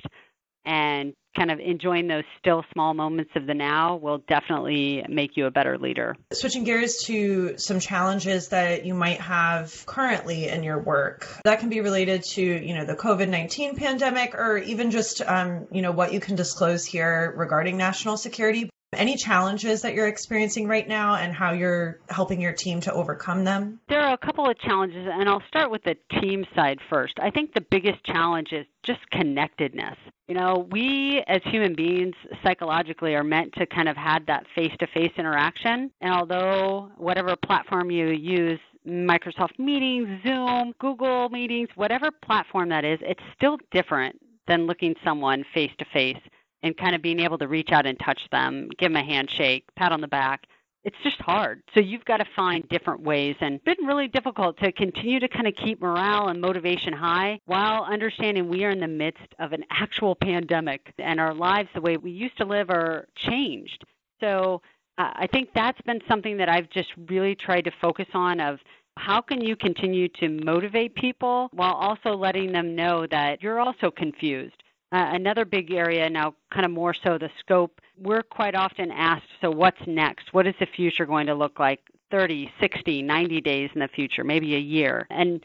and 0.65 1.13
kind 1.38 1.51
of 1.51 1.60
enjoying 1.60 2.08
those 2.08 2.24
still 2.39 2.63
small 2.74 2.94
moments 2.94 3.32
of 3.36 3.46
the 3.46 3.53
now 3.53 3.96
will 3.96 4.17
definitely 4.27 5.06
make 5.08 5.38
you 5.38 5.46
a 5.46 5.51
better 5.51 5.77
leader. 5.77 6.15
Switching 6.34 6.63
gears 6.63 7.03
to 7.03 7.58
some 7.58 7.79
challenges 7.79 8.50
that 8.50 8.86
you 8.86 8.94
might 8.94 9.22
have 9.22 9.86
currently 9.86 10.48
in 10.48 10.63
your 10.63 10.79
work 10.79 11.27
that 11.44 11.60
can 11.60 11.70
be 11.70 11.82
related 11.82 12.24
to, 12.24 12.41
you 12.41 12.74
know, 12.74 12.86
the 12.86 12.96
COVID-19 12.96 13.77
pandemic 13.77 14.36
or 14.36 14.58
even 14.58 14.91
just, 14.91 15.22
um, 15.22 15.67
you 15.72 15.82
know, 15.82 15.91
what 15.91 16.13
you 16.13 16.20
can 16.20 16.36
disclose 16.36 16.86
here 16.86 17.34
regarding 17.38 17.77
national 17.77 18.17
security. 18.17 18.70
Any 18.94 19.17
challenges 19.17 19.82
that 19.82 19.94
you're 19.94 20.08
experiencing 20.08 20.65
right 20.65 20.88
now 20.88 21.15
and 21.15 21.34
how 21.34 21.51
you're 21.51 22.00
helping 22.08 22.39
your 22.39 22.53
team 22.53 22.79
to 22.82 22.94
overcome 22.94 23.44
them? 23.44 23.82
There 23.89 24.00
are 24.00 24.13
a 24.13 24.17
couple 24.17 24.50
of 24.50 24.58
challenges, 24.60 25.06
and 25.12 25.27
I'll 25.27 25.44
start 25.50 25.70
with 25.70 25.84
the 25.84 25.98
team 26.22 26.46
side 26.56 26.79
first. 26.89 27.15
I 27.22 27.29
think 27.29 27.53
the 27.53 27.65
biggest 27.70 28.01
challenge 28.06 28.53
is 28.53 28.65
just 28.84 29.00
connectedness. 29.12 29.98
You 30.29 30.36
know, 30.36 30.67
we 30.72 31.22
as 31.27 31.41
human 31.44 31.75
beings 31.75 32.15
psychologically 32.44 33.13
are 33.13 33.25
meant 33.25 33.53
to 33.56 33.65
kind 33.65 33.89
of 33.89 33.98
have 33.98 34.25
that 34.27 34.46
face 34.56 34.74
to 34.79 34.88
face 34.88 35.12
interaction. 35.17 35.91
And 36.00 36.13
although 36.13 36.89
whatever 36.98 37.36
platform 37.36 37.91
you 37.91 38.08
use, 38.08 38.60
Microsoft 38.88 39.60
Meetings, 39.60 40.08
Zoom, 40.25 40.74
Google 40.79 41.27
Meetings, 41.27 41.67
whatever 41.75 42.10
platform 42.24 42.70
that 42.70 42.86
is, 42.86 43.00
it's 43.01 43.24
still 43.36 43.58
different 43.72 44.17
than 44.48 44.65
looking 44.65 44.96
someone 45.03 45.44
face 45.53 45.72
to 45.77 45.86
face 45.94 46.22
and 46.67 46.77
kind 46.77 46.95
of 46.95 47.01
being 47.01 47.19
able 47.19 47.38
to 47.39 47.47
reach 47.47 47.71
out 47.71 47.86
and 47.86 48.00
touch 48.00 48.21
them, 48.31 48.69
give 48.77 48.91
them 48.91 48.97
a 48.97 49.03
handshake, 49.03 49.65
pat 49.75 49.91
on 49.91 50.01
the 50.01 50.07
back. 50.07 50.45
It's 50.83 50.95
just 51.03 51.19
hard. 51.19 51.63
So 51.74 51.81
you've 51.81 52.05
got 52.05 52.17
to 52.17 52.25
find 52.36 52.67
different 52.69 53.01
ways 53.01 53.36
and 53.41 53.55
it's 53.55 53.63
been 53.63 53.86
really 53.86 54.07
difficult 54.07 54.57
to 54.59 54.71
continue 54.71 55.19
to 55.19 55.27
kind 55.27 55.47
of 55.47 55.53
keep 55.55 55.81
morale 55.81 56.29
and 56.29 56.39
motivation 56.39 56.93
high 56.93 57.41
while 57.45 57.83
understanding 57.83 58.47
we 58.47 58.63
are 58.63 58.69
in 58.69 58.79
the 58.79 58.88
midst 58.88 59.33
of 59.39 59.51
an 59.51 59.65
actual 59.69 60.15
pandemic 60.15 60.93
and 61.00 61.19
our 61.19 61.33
lives 61.33 61.67
the 61.74 61.81
way 61.81 61.97
we 61.97 62.12
used 62.12 62.38
to 62.38 62.45
live 62.45 62.69
are 62.69 63.07
changed. 63.15 63.83
So 64.21 64.62
uh, 64.97 65.12
I 65.13 65.27
think 65.27 65.50
that's 65.53 65.81
been 65.81 66.00
something 66.07 66.38
that 66.38 66.47
I've 66.47 66.69
just 66.69 66.89
really 67.09 67.36
tried 67.36 67.65
to 67.65 67.71
focus 67.81 68.07
on 68.13 68.39
of 68.39 68.59
how 68.95 69.21
can 69.21 69.41
you 69.41 69.55
continue 69.55 70.07
to 70.19 70.29
motivate 70.29 70.95
people 70.95 71.50
while 71.51 71.74
also 71.74 72.15
letting 72.15 72.51
them 72.51 72.75
know 72.75 73.05
that 73.07 73.41
you're 73.41 73.59
also 73.59 73.91
confused 73.91 74.63
uh, 74.91 75.10
another 75.13 75.46
big 75.46 75.72
area 75.72 76.10
now, 76.10 76.34
kind 76.53 76.65
of 76.65 76.72
more 76.72 76.94
so 77.03 77.17
the 77.17 77.29
scope, 77.39 77.82
we're 78.00 78.24
quite 78.24 78.56
often 78.56 78.91
asked, 78.91 79.27
so 79.41 79.51
what's 79.51 79.82
next? 79.86 80.34
What 80.34 80.48
is 80.48 80.56
the 80.60 80.67
future 80.75 81.06
going 81.06 81.27
to 81.27 81.34
look 81.34 81.60
like 81.60 81.82
30, 82.12 82.50
60, 82.62 83.01
90 83.01 83.41
days 83.41 83.70
in 83.74 83.82
the 83.82 83.89
future, 83.89 84.24
maybe 84.24 84.56
a 84.56 84.60
year? 84.60 85.06
And 85.10 85.44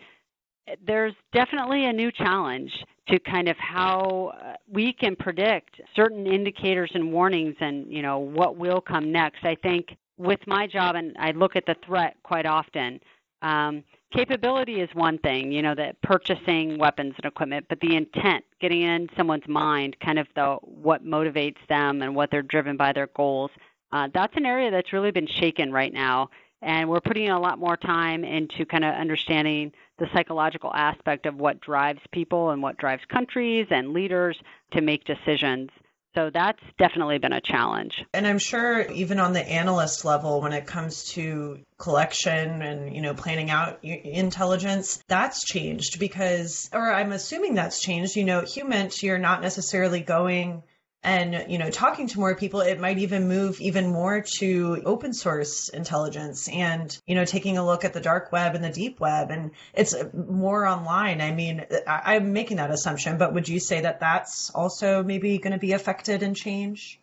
there's 0.87 1.15
definitely 1.33 1.87
a 1.87 1.93
new 1.93 2.13
challenge 2.13 2.73
to 3.09 3.19
kind 3.19 3.49
of 3.49 3.57
how 3.57 4.33
uh, 4.41 4.53
we 4.71 4.93
can 4.93 5.17
predict 5.17 5.81
certain 5.97 6.27
indicators 6.27 6.93
and 6.95 7.13
warnings 7.13 7.57
and, 7.61 7.91
you 7.93 8.01
know, 8.01 8.19
what 8.19 8.57
will 8.57 8.81
come 8.81 9.11
next. 9.11 9.45
I 9.45 9.57
think 9.57 9.97
with 10.19 10.39
my 10.47 10.69
job, 10.69 10.95
and 10.95 11.17
I 11.19 11.33
look 11.33 11.57
at 11.57 11.67
the 11.67 11.75
threat 11.85 12.17
quite 12.23 12.47
often, 12.47 13.01
um, 13.43 13.83
capability 14.13 14.81
is 14.81 14.89
one 14.95 15.19
thing, 15.19 15.53
you 15.53 15.63
know, 15.63 15.75
that 15.75 16.01
purchasing 16.03 16.79
weapons 16.79 17.15
and 17.17 17.25
equipment, 17.25 17.67
but 17.69 17.81
the 17.81 17.97
intent, 17.97 18.45
getting 18.61 18.83
in 18.83 19.09
someone's 19.17 19.49
mind, 19.49 19.97
kind 20.05 20.19
of 20.19 20.27
the 20.35 20.57
what 20.63 21.05
motivates 21.05 21.57
them 21.69 22.03
and 22.03 22.15
what 22.15 22.31
they're 22.31 22.43
driven 22.43 22.77
by 22.77 22.93
their 22.93 23.09
goals. 23.17 23.51
Uh, 23.93 24.09
that's 24.15 24.37
an 24.37 24.47
area 24.47 24.71
that's 24.71 24.93
really 24.93 25.11
been 25.11 25.27
shaken 25.27 25.73
right 25.73 25.93
now, 25.93 26.29
and 26.63 26.89
we're 26.89 27.01
putting 27.01 27.31
a 27.31 27.41
lot 27.41 27.59
more 27.59 27.77
time 27.77 28.25
into 28.25 28.65
kind 28.65 28.85
of 28.85 28.95
understanding 28.95 29.73
the 29.99 30.07
psychological 30.15 30.73
aspect 30.75 31.27
of 31.27 31.37
what 31.37 31.61
drives 31.61 32.01
people 32.13 32.51
and 32.51 32.63
what 32.63 32.77
drives 32.79 33.03
countries 33.09 33.67
and 33.71 33.93
leaders 33.93 34.39
to 34.73 34.81
make 34.81 35.05
decisions. 35.05 35.71
So 36.15 36.31
that's 36.33 36.61
definitely 36.79 37.19
been 37.19 37.33
a 37.33 37.41
challenge. 37.41 37.95
And 38.13 38.27
I'm 38.27 38.39
sure 38.39 38.83
even 38.91 39.19
on 39.19 39.33
the 39.33 39.41
analyst 39.41 40.05
level, 40.05 40.41
when 40.43 40.53
it 40.53 40.67
comes 40.67 41.05
to 41.13 41.61
collection 41.79 42.61
and, 42.63 42.95
you 42.95 43.01
know, 43.01 43.15
planning 43.15 43.51
out 43.51 43.83
intelligence, 43.83 45.03
that's 45.09 45.45
changed 45.45 45.99
because, 45.99 46.69
or 46.73 46.93
I'm 46.93 47.13
assuming 47.13 47.55
that's 47.55 47.81
changed. 47.81 48.17
You 48.17 48.25
know, 48.25 48.43
human 48.43 48.91
you're 49.01 49.19
not 49.19 49.41
necessarily 49.43 50.01
going 50.01 50.63
and 51.05 51.51
you 51.51 51.59
know 51.59 51.71
talking 51.71 52.07
to 52.07 52.19
more 52.19 52.35
people 52.35 52.61
it 52.61 52.79
might 52.79 52.99
even 52.99 53.27
move 53.27 53.61
even 53.61 53.89
more 53.89 54.21
to 54.39 54.81
open 54.85 55.13
source 55.13 55.69
intelligence 55.69 56.49
and 56.49 56.99
you 57.07 57.15
know 57.15 57.25
taking 57.25 57.59
a 57.59 57.67
look 57.67 57.85
at 57.85 57.93
the 57.93 58.01
dark 58.01 58.31
web 58.33 58.55
and 58.55 58.65
the 58.65 58.71
deep 58.71 59.01
web. 59.01 59.31
And 59.31 59.51
it's 59.75 59.95
more 60.13 60.67
online. 60.67 61.21
I 61.21 61.33
mean 61.33 61.67
I, 61.87 62.17
am 62.17 62.33
making 62.33 62.59
that 62.59 62.71
assumption 62.71 63.19
but 63.19 63.35
would 63.35 63.49
you 63.49 63.59
say 63.59 63.81
that 63.81 64.01
that's 64.01 64.51
also 64.51 65.03
maybe 65.03 65.39
going 65.39 65.53
to 65.53 65.59
be 65.59 65.73
affected 65.73 66.23
and 66.23 66.37
change 66.37 67.01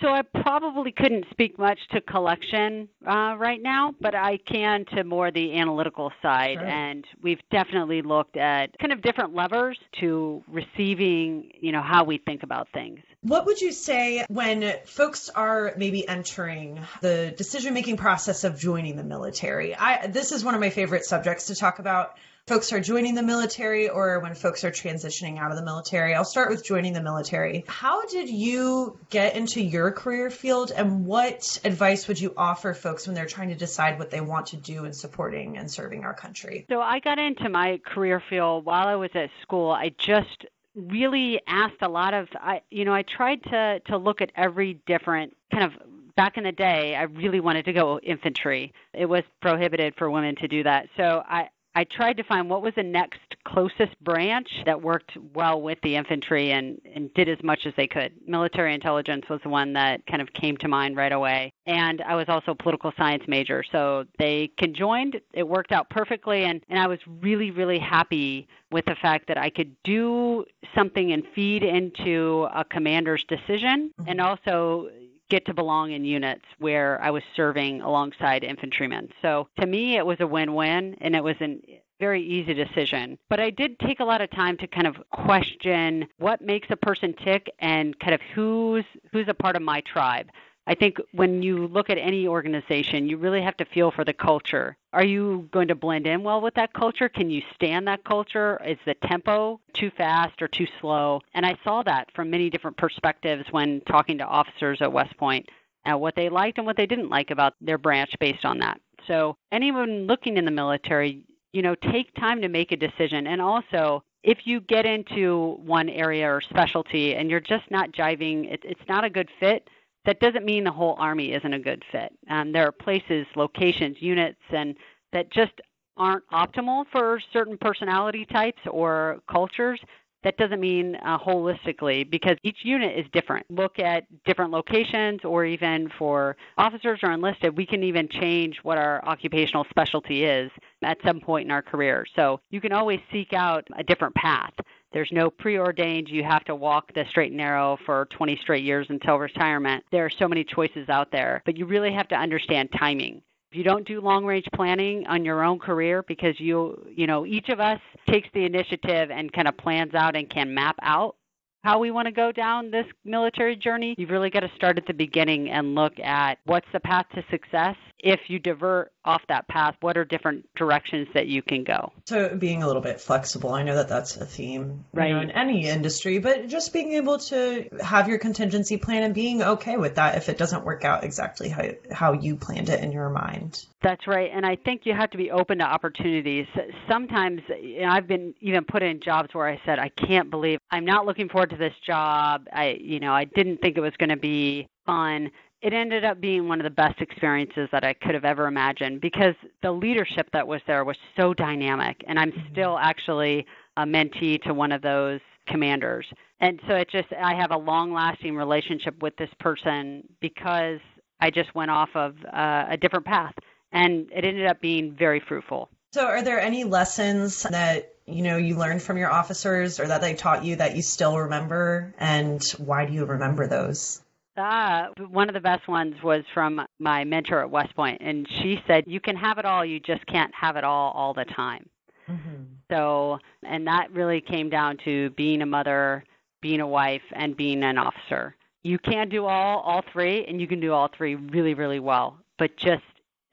so 0.00 0.08
I 0.08 0.22
probably 0.42 0.92
couldn't 0.92 1.26
speak 1.30 1.58
much 1.58 1.78
to 1.92 2.00
collection 2.00 2.88
uh, 3.06 3.36
right 3.36 3.60
now, 3.60 3.94
but 4.00 4.14
I 4.14 4.38
can 4.38 4.84
to 4.94 5.04
more 5.04 5.30
the 5.30 5.58
analytical 5.58 6.12
side. 6.22 6.58
Sure. 6.58 6.66
And 6.66 7.04
we've 7.22 7.40
definitely 7.50 8.02
looked 8.02 8.36
at 8.36 8.78
kind 8.78 8.92
of 8.92 9.02
different 9.02 9.34
levers 9.34 9.78
to 10.00 10.42
receiving, 10.48 11.50
you 11.60 11.72
know, 11.72 11.82
how 11.82 12.04
we 12.04 12.18
think 12.18 12.42
about 12.42 12.68
things. 12.72 13.00
What 13.22 13.46
would 13.46 13.60
you 13.60 13.72
say 13.72 14.24
when 14.28 14.74
folks 14.84 15.28
are 15.28 15.74
maybe 15.76 16.06
entering 16.06 16.80
the 17.00 17.34
decision 17.36 17.74
making 17.74 17.96
process 17.96 18.44
of 18.44 18.58
joining 18.58 18.96
the 18.96 19.04
military? 19.04 19.74
I, 19.74 20.06
this 20.06 20.32
is 20.32 20.44
one 20.44 20.54
of 20.54 20.60
my 20.60 20.70
favorite 20.70 21.04
subjects 21.04 21.46
to 21.46 21.56
talk 21.56 21.80
about 21.80 22.16
folks 22.48 22.72
are 22.72 22.80
joining 22.80 23.14
the 23.14 23.22
military 23.22 23.90
or 23.90 24.20
when 24.20 24.34
folks 24.34 24.64
are 24.64 24.70
transitioning 24.70 25.38
out 25.38 25.50
of 25.50 25.58
the 25.58 25.62
military. 25.62 26.14
I'll 26.14 26.24
start 26.24 26.48
with 26.48 26.64
joining 26.64 26.94
the 26.94 27.02
military. 27.02 27.62
How 27.68 28.06
did 28.06 28.30
you 28.30 28.98
get 29.10 29.36
into 29.36 29.60
your 29.60 29.92
career 29.92 30.30
field 30.30 30.72
and 30.74 31.04
what 31.04 31.60
advice 31.62 32.08
would 32.08 32.18
you 32.18 32.32
offer 32.38 32.72
folks 32.72 33.06
when 33.06 33.14
they're 33.14 33.26
trying 33.26 33.50
to 33.50 33.54
decide 33.54 33.98
what 33.98 34.10
they 34.10 34.22
want 34.22 34.46
to 34.46 34.56
do 34.56 34.86
in 34.86 34.94
supporting 34.94 35.58
and 35.58 35.70
serving 35.70 36.04
our 36.04 36.14
country? 36.14 36.64
So 36.70 36.80
I 36.80 37.00
got 37.00 37.18
into 37.18 37.50
my 37.50 37.80
career 37.84 38.22
field 38.30 38.64
while 38.64 38.88
I 38.88 38.94
was 38.94 39.10
at 39.14 39.28
school. 39.42 39.70
I 39.70 39.90
just 39.98 40.46
really 40.74 41.42
asked 41.46 41.82
a 41.82 41.88
lot 41.88 42.14
of 42.14 42.28
I 42.40 42.62
you 42.70 42.84
know 42.84 42.94
I 42.94 43.02
tried 43.02 43.42
to 43.44 43.80
to 43.88 43.98
look 43.98 44.22
at 44.22 44.30
every 44.36 44.80
different 44.86 45.36
kind 45.50 45.64
of 45.64 45.72
back 46.16 46.36
in 46.38 46.44
the 46.44 46.52
day 46.52 46.94
I 46.94 47.02
really 47.02 47.40
wanted 47.40 47.66
to 47.66 47.72
go 47.72 47.98
infantry. 47.98 48.72
It 48.94 49.06
was 49.06 49.22
prohibited 49.42 49.96
for 49.96 50.10
women 50.10 50.36
to 50.36 50.48
do 50.48 50.62
that. 50.62 50.88
So 50.96 51.22
I 51.28 51.48
I 51.78 51.84
tried 51.84 52.16
to 52.16 52.24
find 52.24 52.50
what 52.50 52.60
was 52.60 52.74
the 52.74 52.82
next 52.82 53.20
closest 53.44 54.02
branch 54.02 54.48
that 54.66 54.82
worked 54.82 55.16
well 55.32 55.62
with 55.62 55.78
the 55.84 55.94
infantry 55.94 56.50
and, 56.50 56.80
and 56.92 57.14
did 57.14 57.28
as 57.28 57.40
much 57.44 57.66
as 57.66 57.72
they 57.76 57.86
could. 57.86 58.14
Military 58.26 58.74
intelligence 58.74 59.26
was 59.30 59.38
the 59.44 59.48
one 59.48 59.74
that 59.74 60.04
kind 60.08 60.20
of 60.20 60.32
came 60.32 60.56
to 60.56 60.66
mind 60.66 60.96
right 60.96 61.12
away. 61.12 61.52
And 61.66 62.02
I 62.02 62.16
was 62.16 62.24
also 62.26 62.50
a 62.50 62.54
political 62.56 62.92
science 62.96 63.22
major, 63.28 63.62
so 63.70 64.06
they 64.18 64.50
conjoined. 64.58 65.20
It 65.32 65.46
worked 65.46 65.70
out 65.70 65.88
perfectly, 65.88 66.46
and, 66.46 66.64
and 66.68 66.80
I 66.80 66.88
was 66.88 66.98
really, 67.06 67.52
really 67.52 67.78
happy 67.78 68.48
with 68.72 68.84
the 68.86 68.96
fact 68.96 69.28
that 69.28 69.38
I 69.38 69.48
could 69.48 69.76
do 69.84 70.44
something 70.74 71.12
and 71.12 71.22
feed 71.32 71.62
into 71.62 72.48
a 72.52 72.64
commander's 72.64 73.22
decision 73.22 73.92
mm-hmm. 74.00 74.10
and 74.10 74.20
also 74.20 74.88
get 75.30 75.46
to 75.46 75.54
belong 75.54 75.92
in 75.92 76.04
units 76.04 76.44
where 76.58 77.00
I 77.02 77.10
was 77.10 77.22
serving 77.36 77.82
alongside 77.82 78.44
infantrymen. 78.44 79.08
So 79.22 79.48
to 79.60 79.66
me, 79.66 79.96
it 79.96 80.06
was 80.06 80.20
a 80.20 80.26
win 80.26 80.54
win, 80.54 80.96
and 81.00 81.14
it 81.14 81.22
was 81.22 81.36
a 81.40 81.58
very 82.00 82.22
easy 82.22 82.54
decision. 82.54 83.18
But 83.28 83.40
I 83.40 83.50
did 83.50 83.78
take 83.80 84.00
a 84.00 84.04
lot 84.04 84.20
of 84.20 84.30
time 84.30 84.56
to 84.58 84.66
kind 84.66 84.86
of 84.86 84.96
question 85.10 86.06
what 86.18 86.40
makes 86.40 86.68
a 86.70 86.76
person 86.76 87.14
tick 87.24 87.50
and 87.58 87.98
kind 87.98 88.14
of 88.14 88.20
who's 88.34 88.84
who's 89.12 89.28
a 89.28 89.34
part 89.34 89.56
of 89.56 89.62
my 89.62 89.80
tribe. 89.82 90.28
I 90.68 90.74
think 90.74 90.98
when 91.12 91.42
you 91.42 91.66
look 91.66 91.88
at 91.88 91.96
any 91.96 92.28
organization, 92.28 93.08
you 93.08 93.16
really 93.16 93.40
have 93.40 93.56
to 93.56 93.64
feel 93.64 93.90
for 93.90 94.04
the 94.04 94.12
culture. 94.12 94.76
Are 94.92 95.02
you 95.02 95.48
going 95.50 95.68
to 95.68 95.74
blend 95.74 96.06
in 96.06 96.22
well 96.22 96.42
with 96.42 96.52
that 96.56 96.74
culture? 96.74 97.08
Can 97.08 97.30
you 97.30 97.40
stand 97.54 97.88
that 97.88 98.04
culture? 98.04 98.60
Is 98.62 98.76
the 98.84 98.92
tempo 99.08 99.60
too 99.72 99.90
fast 99.96 100.42
or 100.42 100.48
too 100.48 100.66
slow? 100.78 101.22
And 101.32 101.46
I 101.46 101.56
saw 101.64 101.82
that 101.84 102.08
from 102.14 102.28
many 102.28 102.50
different 102.50 102.76
perspectives 102.76 103.46
when 103.50 103.80
talking 103.88 104.18
to 104.18 104.24
officers 104.24 104.82
at 104.82 104.92
West 104.92 105.16
Point, 105.16 105.48
uh, 105.90 105.96
what 105.96 106.14
they 106.14 106.28
liked 106.28 106.58
and 106.58 106.66
what 106.66 106.76
they 106.76 106.86
didn't 106.86 107.08
like 107.08 107.30
about 107.30 107.54
their 107.62 107.78
branch 107.78 108.14
based 108.20 108.44
on 108.44 108.58
that. 108.58 108.78
So 109.06 109.38
anyone 109.50 110.06
looking 110.06 110.36
in 110.36 110.44
the 110.44 110.50
military, 110.50 111.22
you 111.54 111.62
know, 111.62 111.76
take 111.76 112.14
time 112.16 112.42
to 112.42 112.48
make 112.48 112.72
a 112.72 112.76
decision. 112.76 113.26
And 113.26 113.40
also, 113.40 114.04
if 114.22 114.40
you 114.44 114.60
get 114.60 114.84
into 114.84 115.56
one 115.64 115.88
area 115.88 116.30
or 116.30 116.42
specialty 116.42 117.14
and 117.14 117.30
you're 117.30 117.40
just 117.40 117.70
not 117.70 117.92
jiving, 117.92 118.52
it, 118.52 118.60
it's 118.64 118.86
not 118.86 119.04
a 119.04 119.08
good 119.08 119.30
fit 119.40 119.66
that 120.04 120.20
doesn't 120.20 120.44
mean 120.44 120.64
the 120.64 120.70
whole 120.70 120.96
army 120.98 121.32
isn't 121.32 121.52
a 121.52 121.58
good 121.58 121.84
fit. 121.92 122.12
Um, 122.30 122.52
there 122.52 122.66
are 122.66 122.72
places, 122.72 123.26
locations, 123.36 123.96
units, 124.00 124.40
and 124.50 124.74
that 125.12 125.30
just 125.30 125.52
aren't 125.96 126.26
optimal 126.30 126.84
for 126.92 127.20
certain 127.32 127.58
personality 127.58 128.24
types 128.26 128.60
or 128.70 129.18
cultures. 129.30 129.80
That 130.24 130.36
doesn't 130.36 130.60
mean 130.60 130.96
uh, 130.96 131.18
holistically 131.18 132.08
because 132.08 132.36
each 132.42 132.58
unit 132.64 132.98
is 132.98 133.06
different. 133.12 133.46
Look 133.50 133.78
at 133.78 134.04
different 134.24 134.50
locations, 134.50 135.20
or 135.24 135.44
even 135.44 135.88
for 135.96 136.36
officers 136.56 137.00
or 137.02 137.12
enlisted, 137.12 137.56
we 137.56 137.64
can 137.64 137.84
even 137.84 138.08
change 138.08 138.58
what 138.62 138.78
our 138.78 139.04
occupational 139.04 139.64
specialty 139.70 140.24
is 140.24 140.50
at 140.82 140.98
some 141.06 141.20
point 141.20 141.46
in 141.46 141.50
our 141.52 141.62
career. 141.62 142.04
So 142.16 142.40
you 142.50 142.60
can 142.60 142.72
always 142.72 143.00
seek 143.12 143.32
out 143.32 143.66
a 143.76 143.84
different 143.84 144.14
path 144.16 144.52
There's 144.92 145.10
no 145.12 145.30
preordained, 145.30 146.08
you 146.08 146.24
have 146.24 146.44
to 146.44 146.54
walk 146.54 146.92
the 146.94 147.04
straight 147.10 147.30
and 147.30 147.36
narrow 147.36 147.78
for 147.84 148.08
20 148.16 148.38
straight 148.42 148.64
years 148.64 148.86
until 148.88 149.16
retirement. 149.16 149.84
There 149.92 150.04
are 150.04 150.10
so 150.10 150.28
many 150.28 150.44
choices 150.44 150.88
out 150.88 151.10
there, 151.12 151.42
but 151.44 151.56
you 151.56 151.66
really 151.66 151.92
have 151.92 152.08
to 152.08 152.14
understand 152.14 152.70
timing. 152.78 153.22
If 153.50 153.56
you 153.56 153.64
don't 153.64 153.86
do 153.86 154.00
long 154.00 154.24
range 154.24 154.46
planning 154.54 155.06
on 155.06 155.24
your 155.24 155.42
own 155.42 155.58
career 155.58 156.02
because 156.06 156.38
you, 156.38 156.86
you 156.94 157.06
know, 157.06 157.24
each 157.24 157.48
of 157.48 157.60
us 157.60 157.80
takes 158.06 158.28
the 158.34 158.44
initiative 158.44 159.10
and 159.10 159.32
kind 159.32 159.48
of 159.48 159.56
plans 159.56 159.94
out 159.94 160.16
and 160.16 160.28
can 160.28 160.52
map 160.52 160.76
out 160.82 161.16
how 161.64 161.78
we 161.78 161.90
want 161.90 162.06
to 162.06 162.12
go 162.12 162.32
down 162.32 162.70
this 162.70 162.86
military 163.04 163.56
journey, 163.56 163.94
you've 163.98 164.10
really 164.10 164.30
got 164.30 164.40
to 164.40 164.50
start 164.56 164.78
at 164.78 164.86
the 164.86 164.94
beginning 164.94 165.50
and 165.50 165.74
look 165.74 165.98
at 166.00 166.38
what's 166.44 166.66
the 166.72 166.80
path 166.80 167.06
to 167.14 167.22
success. 167.30 167.76
If 167.98 168.20
you 168.28 168.38
divert 168.38 168.92
off 169.04 169.22
that 169.28 169.48
path, 169.48 169.76
what 169.80 169.96
are 169.96 170.04
different 170.04 170.48
directions 170.54 171.08
that 171.14 171.26
you 171.26 171.42
can 171.42 171.64
go? 171.64 171.92
So 172.06 172.36
being 172.36 172.62
a 172.62 172.66
little 172.66 172.82
bit 172.82 173.00
flexible, 173.00 173.52
I 173.52 173.62
know 173.62 173.74
that 173.74 173.88
that's 173.88 174.16
a 174.16 174.24
theme 174.24 174.84
right. 174.92 175.08
You 175.08 175.14
know, 175.14 175.20
in 175.20 175.30
any 175.30 175.66
industry, 175.66 176.18
but 176.18 176.48
just 176.48 176.72
being 176.72 176.92
able 176.92 177.18
to 177.18 177.68
have 177.82 178.08
your 178.08 178.18
contingency 178.18 178.76
plan 178.76 179.02
and 179.02 179.14
being 179.14 179.42
okay 179.42 179.76
with 179.76 179.96
that 179.96 180.16
if 180.16 180.28
it 180.28 180.38
doesn't 180.38 180.64
work 180.64 180.84
out 180.84 181.04
exactly 181.04 181.48
how 181.48 181.70
how 181.90 182.12
you 182.12 182.36
planned 182.36 182.68
it 182.68 182.82
in 182.82 182.92
your 182.92 183.10
mind. 183.10 183.64
That's 183.82 184.06
right, 184.06 184.30
and 184.32 184.44
I 184.44 184.56
think 184.56 184.82
you 184.84 184.94
have 184.94 185.10
to 185.10 185.18
be 185.18 185.30
open 185.30 185.58
to 185.58 185.64
opportunities. 185.64 186.46
Sometimes 186.88 187.42
you 187.60 187.82
know, 187.82 187.88
I've 187.88 188.06
been 188.06 188.34
even 188.40 188.64
put 188.64 188.82
in 188.82 189.00
jobs 189.00 189.34
where 189.34 189.48
I 189.48 189.60
said, 189.64 189.78
"I 189.78 189.88
can't 189.88 190.30
believe 190.30 190.58
I'm 190.70 190.84
not 190.84 191.06
looking 191.06 191.28
forward 191.28 191.50
to 191.50 191.56
this 191.56 191.74
job." 191.86 192.46
I, 192.52 192.78
you 192.80 193.00
know, 193.00 193.12
I 193.12 193.24
didn't 193.24 193.60
think 193.60 193.76
it 193.76 193.80
was 193.80 193.96
going 193.98 194.10
to 194.10 194.16
be 194.16 194.68
fun 194.86 195.30
it 195.60 195.72
ended 195.72 196.04
up 196.04 196.20
being 196.20 196.48
one 196.48 196.60
of 196.60 196.64
the 196.64 196.70
best 196.70 197.00
experiences 197.00 197.68
that 197.72 197.84
I 197.84 197.92
could 197.92 198.14
have 198.14 198.24
ever 198.24 198.46
imagined 198.46 199.00
because 199.00 199.34
the 199.62 199.72
leadership 199.72 200.28
that 200.32 200.46
was 200.46 200.60
there 200.66 200.84
was 200.84 200.96
so 201.16 201.34
dynamic. 201.34 202.02
And 202.06 202.18
I'm 202.18 202.30
mm-hmm. 202.30 202.52
still 202.52 202.78
actually 202.78 203.44
a 203.76 203.84
mentee 203.84 204.40
to 204.42 204.54
one 204.54 204.70
of 204.70 204.82
those 204.82 205.20
commanders. 205.46 206.06
And 206.40 206.60
so 206.68 206.74
it 206.74 206.88
just, 206.90 207.08
I 207.12 207.34
have 207.34 207.50
a 207.50 207.56
long 207.56 207.92
lasting 207.92 208.36
relationship 208.36 209.02
with 209.02 209.16
this 209.16 209.30
person 209.40 210.04
because 210.20 210.78
I 211.20 211.30
just 211.30 211.52
went 211.54 211.72
off 211.72 211.90
of 211.94 212.14
uh, 212.32 212.66
a 212.68 212.76
different 212.76 213.06
path. 213.06 213.34
And 213.72 214.06
it 214.14 214.24
ended 214.24 214.46
up 214.46 214.60
being 214.60 214.94
very 214.96 215.20
fruitful. 215.20 215.68
So, 215.92 216.06
are 216.06 216.22
there 216.22 216.40
any 216.40 216.64
lessons 216.64 217.42
that 217.44 217.94
you 218.06 218.22
know 218.22 218.36
you 218.36 218.56
learned 218.56 218.82
from 218.82 218.98
your 218.98 219.10
officers 219.10 219.80
or 219.80 219.86
that 219.86 220.00
they 220.00 220.14
taught 220.14 220.44
you 220.44 220.56
that 220.56 220.76
you 220.76 220.82
still 220.82 221.18
remember, 221.18 221.94
and 221.98 222.42
why 222.58 222.84
do 222.84 222.92
you 222.92 223.04
remember 223.06 223.46
those? 223.46 224.02
One 224.38 225.28
of 225.28 225.34
the 225.34 225.40
best 225.40 225.66
ones 225.68 225.94
was 226.02 226.22
from 226.32 226.64
my 226.78 227.04
mentor 227.04 227.40
at 227.40 227.50
West 227.50 227.74
Point, 227.74 228.00
and 228.00 228.26
she 228.28 228.62
said, 228.66 228.84
"You 228.86 229.00
can 229.00 229.16
have 229.16 229.38
it 229.38 229.44
all, 229.44 229.64
you 229.64 229.80
just 229.80 230.06
can't 230.06 230.32
have 230.34 230.56
it 230.56 230.64
all 230.64 230.92
all 230.92 231.12
the 231.12 231.24
time." 231.24 231.68
Mm-hmm. 232.08 232.44
So, 232.70 233.18
and 233.42 233.66
that 233.66 233.90
really 233.92 234.20
came 234.20 234.48
down 234.48 234.78
to 234.84 235.10
being 235.10 235.42
a 235.42 235.46
mother, 235.46 236.04
being 236.40 236.60
a 236.60 236.66
wife, 236.66 237.02
and 237.12 237.36
being 237.36 237.62
an 237.62 237.78
officer. 237.78 238.36
You 238.62 238.78
can 238.78 239.08
do 239.08 239.26
all 239.26 239.60
all 239.60 239.82
three, 239.92 240.24
and 240.26 240.40
you 240.40 240.46
can 240.46 240.60
do 240.60 240.72
all 240.72 240.88
three 240.96 241.16
really, 241.16 241.54
really 241.54 241.80
well. 241.80 242.16
But 242.38 242.56
just, 242.56 242.84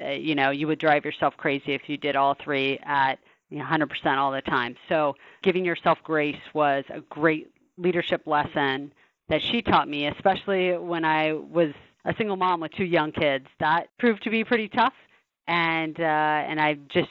uh, 0.04 0.10
you 0.10 0.34
know, 0.34 0.50
you 0.50 0.66
would 0.68 0.80
drive 0.80 1.06
yourself 1.06 1.38
crazy 1.38 1.74
if 1.74 1.88
you 1.88 1.98
did 1.98 2.16
all 2.16 2.36
three 2.44 2.80
at 2.84 3.20
you 3.52 3.60
know, 3.60 3.66
100% 3.66 4.18
all 4.18 4.32
the 4.32 4.42
time. 4.42 4.76
So, 4.90 5.16
giving 5.44 5.64
yourself 5.64 6.00
grace 6.04 6.42
was 6.54 6.84
a 6.90 7.02
great 7.02 7.52
leadership 7.78 8.26
lesson 8.26 8.92
that 9.30 9.42
she 9.42 9.62
taught 9.62 9.88
me, 9.88 10.08
especially 10.08 10.78
when 10.78 11.04
I 11.04 11.34
was 11.34 11.72
a 12.06 12.14
single 12.18 12.36
mom 12.36 12.60
with 12.60 12.72
two 12.74 12.86
young 12.86 13.12
kids. 13.12 13.48
That 13.60 13.88
proved 13.98 14.24
to 14.24 14.30
be 14.30 14.44
pretty 14.44 14.68
tough, 14.68 14.94
and 15.48 16.00
uh, 16.00 16.04
and 16.04 16.60
I 16.60 16.76
just 16.90 17.10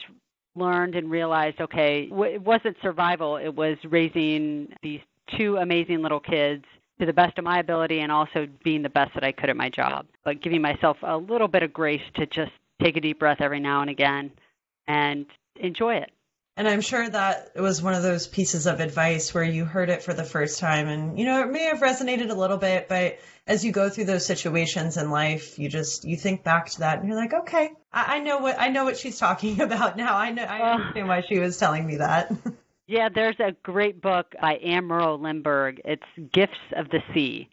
learned 0.55 0.95
and 0.95 1.11
realized, 1.11 1.59
okay, 1.59 2.09
it 2.11 2.41
wasn't 2.41 2.77
survival; 2.81 3.37
it 3.37 3.53
was 3.53 3.77
raising 3.85 4.73
these 4.81 5.01
two 5.37 5.57
amazing 5.57 6.01
little 6.01 6.19
kids 6.19 6.63
to 6.99 7.05
the 7.05 7.13
best 7.13 7.37
of 7.37 7.43
my 7.43 7.59
ability, 7.59 7.99
and 7.99 8.11
also 8.11 8.47
being 8.63 8.81
the 8.81 8.89
best 8.89 9.13
that 9.15 9.23
I 9.23 9.31
could 9.31 9.49
at 9.49 9.57
my 9.57 9.69
job. 9.69 10.05
But 10.23 10.41
giving 10.41 10.61
myself 10.61 10.97
a 11.03 11.17
little 11.17 11.49
bit 11.49 11.63
of 11.63 11.73
grace 11.73 12.01
to 12.15 12.25
just 12.25 12.51
take 12.81 12.95
a 12.95 13.01
deep 13.01 13.19
breath 13.19 13.41
every 13.41 13.59
now 13.59 13.81
and 13.81 13.89
again, 13.89 14.31
and 14.87 15.25
enjoy 15.57 15.95
it. 15.95 16.11
And 16.57 16.69
I'm 16.69 16.81
sure 16.81 17.07
that 17.09 17.51
it 17.53 17.59
was 17.59 17.81
one 17.81 17.95
of 17.95 18.03
those 18.03 18.27
pieces 18.27 18.65
of 18.65 18.79
advice 18.79 19.33
where 19.33 19.43
you 19.43 19.65
heard 19.65 19.89
it 19.89 20.01
for 20.01 20.13
the 20.13 20.23
first 20.23 20.57
time 20.59 20.87
and, 20.87 21.19
you 21.19 21.25
know, 21.25 21.41
it 21.41 21.51
may 21.51 21.65
have 21.65 21.79
resonated 21.79 22.29
a 22.29 22.33
little 22.33 22.57
bit, 22.57 22.87
but 22.87 23.19
as 23.45 23.65
you 23.65 23.73
go 23.73 23.89
through 23.89 24.05
those 24.05 24.25
situations 24.25 24.95
in 24.95 25.11
life, 25.11 25.59
you 25.59 25.67
just, 25.67 26.05
you 26.05 26.15
think 26.15 26.45
back 26.45 26.69
to 26.69 26.79
that 26.79 26.99
and 26.99 27.09
you're 27.09 27.17
like, 27.17 27.33
okay, 27.33 27.71
I, 27.91 28.15
I 28.15 28.19
know 28.19 28.37
what, 28.37 28.55
I 28.57 28.69
know 28.69 28.85
what 28.85 28.95
she's 28.95 29.19
talking 29.19 29.59
about 29.61 29.97
now. 29.97 30.15
I 30.15 30.31
know, 30.31 30.43
I 30.43 30.71
understand 30.71 31.09
why 31.09 31.23
she 31.27 31.39
was 31.39 31.57
telling 31.57 31.85
me 31.85 31.97
that. 31.97 32.31
yeah, 32.87 33.09
there's 33.13 33.39
a 33.39 33.51
great 33.63 34.01
book 34.01 34.33
by 34.41 34.57
Amro 34.63 35.17
Lindbergh. 35.17 35.81
It's 35.83 36.31
Gifts 36.31 36.53
of 36.77 36.89
the 36.89 37.01
Sea. 37.13 37.49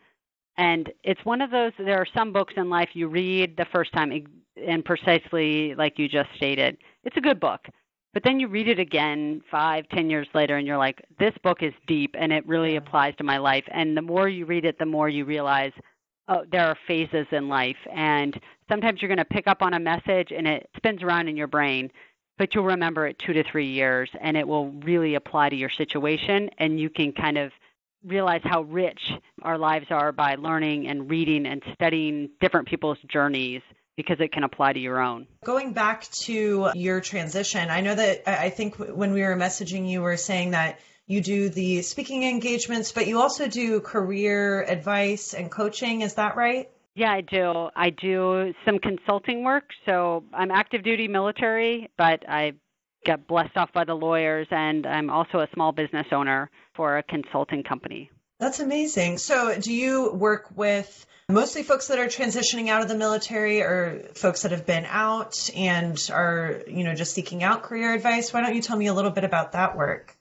And 0.57 0.93
it's 1.03 1.25
one 1.25 1.41
of 1.41 1.51
those, 1.51 1.73
there 1.77 1.99
are 1.99 2.07
some 2.15 2.33
books 2.33 2.55
in 2.57 2.71
life 2.71 2.91
you 2.93 3.09
read 3.09 3.57
the 3.57 3.67
first 3.73 3.93
time 3.93 4.13
and 4.57 4.85
precisely 4.85 5.75
like 5.75 5.99
you 5.99 6.09
just 6.09 6.29
stated. 6.37 6.77
It's 7.03 7.17
a 7.17 7.21
good 7.21 7.41
book 7.41 7.67
but 8.15 8.23
then 8.25 8.39
you 8.39 8.49
read 8.49 8.69
it 8.69 8.79
again 8.79 9.43
five, 9.51 9.89
ten 9.89 10.11
years 10.11 10.29
later, 10.35 10.57
and 10.57 10.67
you're 10.67 10.79
like, 10.79 11.03
this 11.19 11.35
book 11.43 11.63
is 11.63 11.73
deep 11.87 12.15
and 12.19 12.33
it 12.33 12.47
really 12.47 12.77
applies 12.77 13.15
to 13.17 13.25
my 13.25 13.39
life. 13.39 13.65
And 13.69 13.97
the 13.97 14.03
more 14.03 14.29
you 14.29 14.45
read 14.45 14.65
it, 14.65 14.79
the 14.79 14.87
more 14.87 15.09
you 15.09 15.25
realize 15.25 15.73
oh, 16.29 16.45
there 16.51 16.67
are 16.67 16.77
phases 16.87 17.27
in 17.33 17.49
life. 17.49 17.77
And 17.93 18.39
sometimes 18.69 19.01
you're 19.01 19.09
going 19.09 19.19
to 19.19 19.25
pick 19.25 19.47
up 19.47 19.63
on 19.63 19.75
a 19.75 19.81
message 19.81 20.33
and 20.33 20.47
it 20.47 20.69
spins 20.77 21.03
around 21.03 21.29
in 21.29 21.37
your 21.37 21.47
brain, 21.47 21.91
but 22.39 22.55
you'll 22.55 22.65
remember 22.65 23.07
it 23.07 23.19
two 23.19 23.33
to 23.33 23.43
three 23.45 23.69
years 23.69 24.11
and 24.21 24.37
it 24.37 24.47
will 24.47 24.71
really 24.83 25.15
apply 25.15 25.49
to 25.49 25.57
your 25.57 25.71
situation. 25.71 26.49
And 26.59 26.79
you 26.79 26.91
can 26.91 27.13
kind 27.13 27.39
of 27.39 27.53
realize 28.05 28.41
how 28.45 28.63
rich 28.63 29.13
our 29.43 29.59
lives 29.59 29.87
are 29.91 30.13
by 30.13 30.35
learning 30.35 30.89
and 30.89 31.09
reading 31.09 31.47
and 31.47 31.63
studying 31.75 32.31
different 32.41 32.69
people's 32.69 32.99
journeys 33.09 33.63
because 33.97 34.17
it 34.21 34.33
can 34.33 34.45
apply 34.45 34.73
to 34.73 34.81
your 34.81 35.01
own. 35.01 35.27
Going 35.45 35.73
back 35.73 36.09
to 36.23 36.71
your 36.75 37.01
transition, 37.01 37.69
I 37.71 37.81
know 37.81 37.95
that 37.95 38.29
I 38.29 38.51
think 38.51 38.77
when 38.77 39.13
we 39.13 39.23
were 39.23 39.37
messaging 39.37 39.89
you, 39.89 40.01
were 40.03 40.17
saying 40.17 40.53
that 40.53 40.81
you 41.07 41.21
do 41.21 41.49
the 41.49 41.83
speaking 41.83 42.25
engagements, 42.25 42.93
but 42.93 43.07
you 43.07 43.21
also 43.21 43.49
do 43.49 43.81
career 43.81 44.63
advice 44.63 45.35
and 45.35 45.51
coaching. 45.51 46.01
Is 46.03 46.15
that 46.15 46.37
right? 46.37 46.71
Yeah, 46.95 47.13
I 47.13 47.23
do. 47.23 47.69
I 47.75 47.91
do 47.91 48.53
some 48.65 48.79
consulting 48.79 49.45
work. 49.45 49.65
So 49.87 50.25
I'm 50.33 50.51
active 50.51 50.83
duty 50.83 51.09
military, 51.09 51.91
but 51.97 52.23
I 52.29 52.53
got 53.07 53.27
blessed 53.27 53.57
off 53.57 53.73
by 53.73 53.85
the 53.85 53.95
lawyers, 53.95 54.47
and 54.51 54.87
I'm 54.87 55.11
also 55.11 55.39
a 55.39 55.49
small 55.55 55.73
business 55.73 56.07
owner 56.13 56.51
for 56.77 56.99
a 56.99 57.03
consulting 57.03 57.63
company. 57.63 58.11
That's 58.43 58.59
amazing. 58.59 59.19
So, 59.19 59.57
do 59.57 59.73
you 59.73 60.11
work 60.11 60.49
with 60.57 61.07
mostly 61.29 61.63
folks 61.63 61.87
that 61.87 62.01
are 62.01 62.07
transitioning 62.07 62.71
out 62.71 62.83
of 62.83 62.89
the 62.89 62.97
military 62.97 63.63
or 63.63 64.03
folks 64.15 64.43
that 64.43 64.51
have 64.51 64.67
been 64.67 64.85
out 64.85 65.49
and 65.55 65.97
are, 66.13 66.61
you 66.67 66.83
know, 66.83 66.93
just 66.93 67.15
seeking 67.15 67.45
out 67.45 67.63
career 67.63 67.95
advice? 67.95 68.33
Why 68.33 68.41
don't 68.41 68.57
you 68.57 68.61
tell 68.61 68.77
me 68.77 68.89
a 68.89 68.95
little 68.95 69.13
bit 69.13 69.23
about 69.23 69.53
that 69.53 69.77
work? 69.77 70.17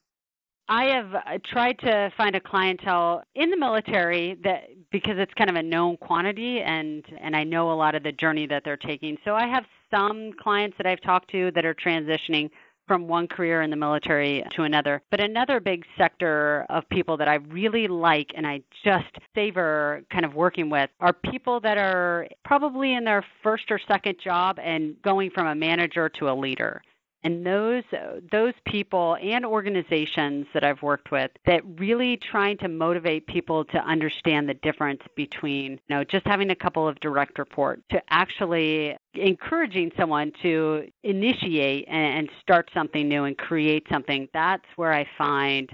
I 0.70 0.84
have 0.94 1.42
tried 1.46 1.80
to 1.80 2.12
find 2.16 2.36
a 2.36 2.40
clientele 2.40 3.24
in 3.34 3.50
the 3.50 3.58
military 3.58 4.38
that 4.44 4.66
because 4.92 5.16
it's 5.18 5.34
kind 5.34 5.50
of 5.50 5.56
a 5.56 5.64
known 5.64 5.98
quantity 5.98 6.62
and 6.62 7.04
and 7.20 7.36
I 7.36 7.44
know 7.44 7.72
a 7.72 7.74
lot 7.74 7.96
of 7.96 8.04
the 8.04 8.12
journey 8.12 8.46
that 8.46 8.62
they're 8.64 8.78
taking. 8.78 9.18
So 9.26 9.34
I 9.34 9.48
have 9.48 9.66
some 9.90 10.32
clients 10.40 10.78
that 10.78 10.86
I've 10.86 11.02
talked 11.02 11.32
to 11.32 11.50
that 11.56 11.66
are 11.66 11.74
transitioning 11.74 12.52
from 12.92 13.08
one 13.08 13.26
career 13.26 13.62
in 13.62 13.70
the 13.70 13.76
military 13.78 14.44
to 14.54 14.64
another. 14.64 15.02
But 15.12 15.22
another 15.22 15.62
big 15.62 15.86
sector 15.98 16.66
of 16.70 16.84
people 16.90 17.16
that 17.16 17.30
I 17.30 17.36
really 17.36 17.88
like 17.88 18.34
and 18.36 18.46
I 18.46 18.64
just 18.84 19.18
savor 19.34 20.02
kind 20.12 20.26
of 20.26 20.36
working 20.36 20.70
with 20.70 20.90
are 21.00 21.14
people 21.14 21.62
that 21.62 21.78
are 21.78 22.28
probably 22.44 22.94
in 22.94 23.06
their 23.06 23.24
first 23.44 23.72
or 23.72 23.80
second 23.88 24.18
job 24.22 24.60
and 24.62 25.02
going 25.04 25.30
from 25.30 25.48
a 25.48 25.56
manager 25.56 26.10
to 26.20 26.30
a 26.30 26.36
leader 26.36 26.82
and 27.24 27.46
those 27.46 27.84
those 28.32 28.54
people 28.66 29.18
and 29.22 29.46
organizations 29.46 30.48
that 30.54 30.64
I've 30.64 30.82
worked 30.82 31.12
with 31.12 31.32
that 31.46 31.62
really 31.80 32.18
trying 32.18 32.58
to 32.60 32.68
motivate 32.68 33.28
people 33.28 33.66
to 33.66 33.78
understand 33.80 34.50
the 34.50 34.54
difference 34.56 35.02
between 35.16 35.74
you 35.74 35.80
know 35.90 36.04
just 36.04 36.26
having 36.26 36.50
a 36.50 36.56
couple 36.56 36.88
of 36.88 37.00
direct 37.00 37.38
reports 37.38 37.84
to 37.92 38.02
actually 38.10 38.96
encouraging 39.14 39.92
someone 39.98 40.32
to 40.42 40.88
initiate 41.04 41.86
and 41.88 42.30
start 42.42 42.70
something 42.74 43.08
new 43.08 43.26
and 43.26 43.38
create 43.38 43.86
something 43.92 44.28
that's 44.34 44.66
where 44.76 44.94
I 44.94 45.06
find 45.18 45.70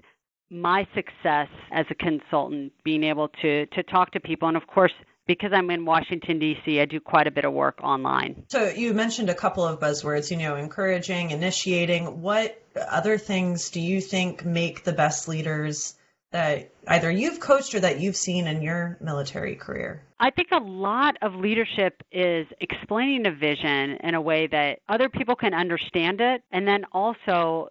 my 0.50 0.88
success 0.96 1.50
as 1.72 1.86
a 1.90 1.96
consultant 1.96 2.72
being 2.84 3.04
able 3.04 3.28
to 3.42 3.66
to 3.68 3.84
talk 3.84 4.12
to 4.12 4.20
people. 4.20 4.48
And 4.48 4.58
of 4.58 4.68
course 4.68 4.94
because 5.28 5.52
I'm 5.54 5.70
in 5.70 5.86
Washington, 5.86 6.40
D.C., 6.40 6.80
I 6.80 6.86
do 6.86 7.00
quite 7.00 7.28
a 7.28 7.32
bit 7.32 7.46
of 7.46 7.54
work 7.54 7.80
online. 7.84 8.44
So 8.48 8.70
you 8.70 8.94
mentioned 8.94 9.30
a 9.30 9.36
couple 9.36 9.66
of 9.66 9.80
buzzwords, 9.80 10.32
you 10.32 10.38
know, 10.38 10.56
encouraging, 10.56 11.32
initiating. 11.32 12.22
What 12.22 12.62
other 12.76 13.18
things 13.18 13.70
do 13.70 13.82
you 13.82 14.02
think 14.02 14.46
make 14.46 14.84
the 14.84 14.94
best 14.94 15.28
leaders 15.28 15.96
that 16.32 16.72
either 16.88 17.10
you've 17.10 17.40
coached 17.40 17.74
or 17.74 17.80
that 17.82 18.00
you've 18.00 18.16
seen 18.16 18.48
in 18.48 18.62
your 18.62 18.98
military 19.02 19.56
career? 19.56 20.04
I 20.20 20.32
think 20.32 20.50
a 20.52 20.64
lot 20.64 21.16
of 21.22 21.36
leadership 21.36 22.02
is 22.12 22.48
explaining 22.60 23.28
a 23.28 23.32
vision 23.32 23.98
in 24.04 24.16
a 24.16 24.22
way 24.22 24.48
that 24.48 24.80
other 24.90 25.10
people 25.10 25.36
can 25.36 25.54
understand 25.54 26.22
it 26.22 26.44
and 26.52 26.68
then 26.68 26.86
also 26.92 27.70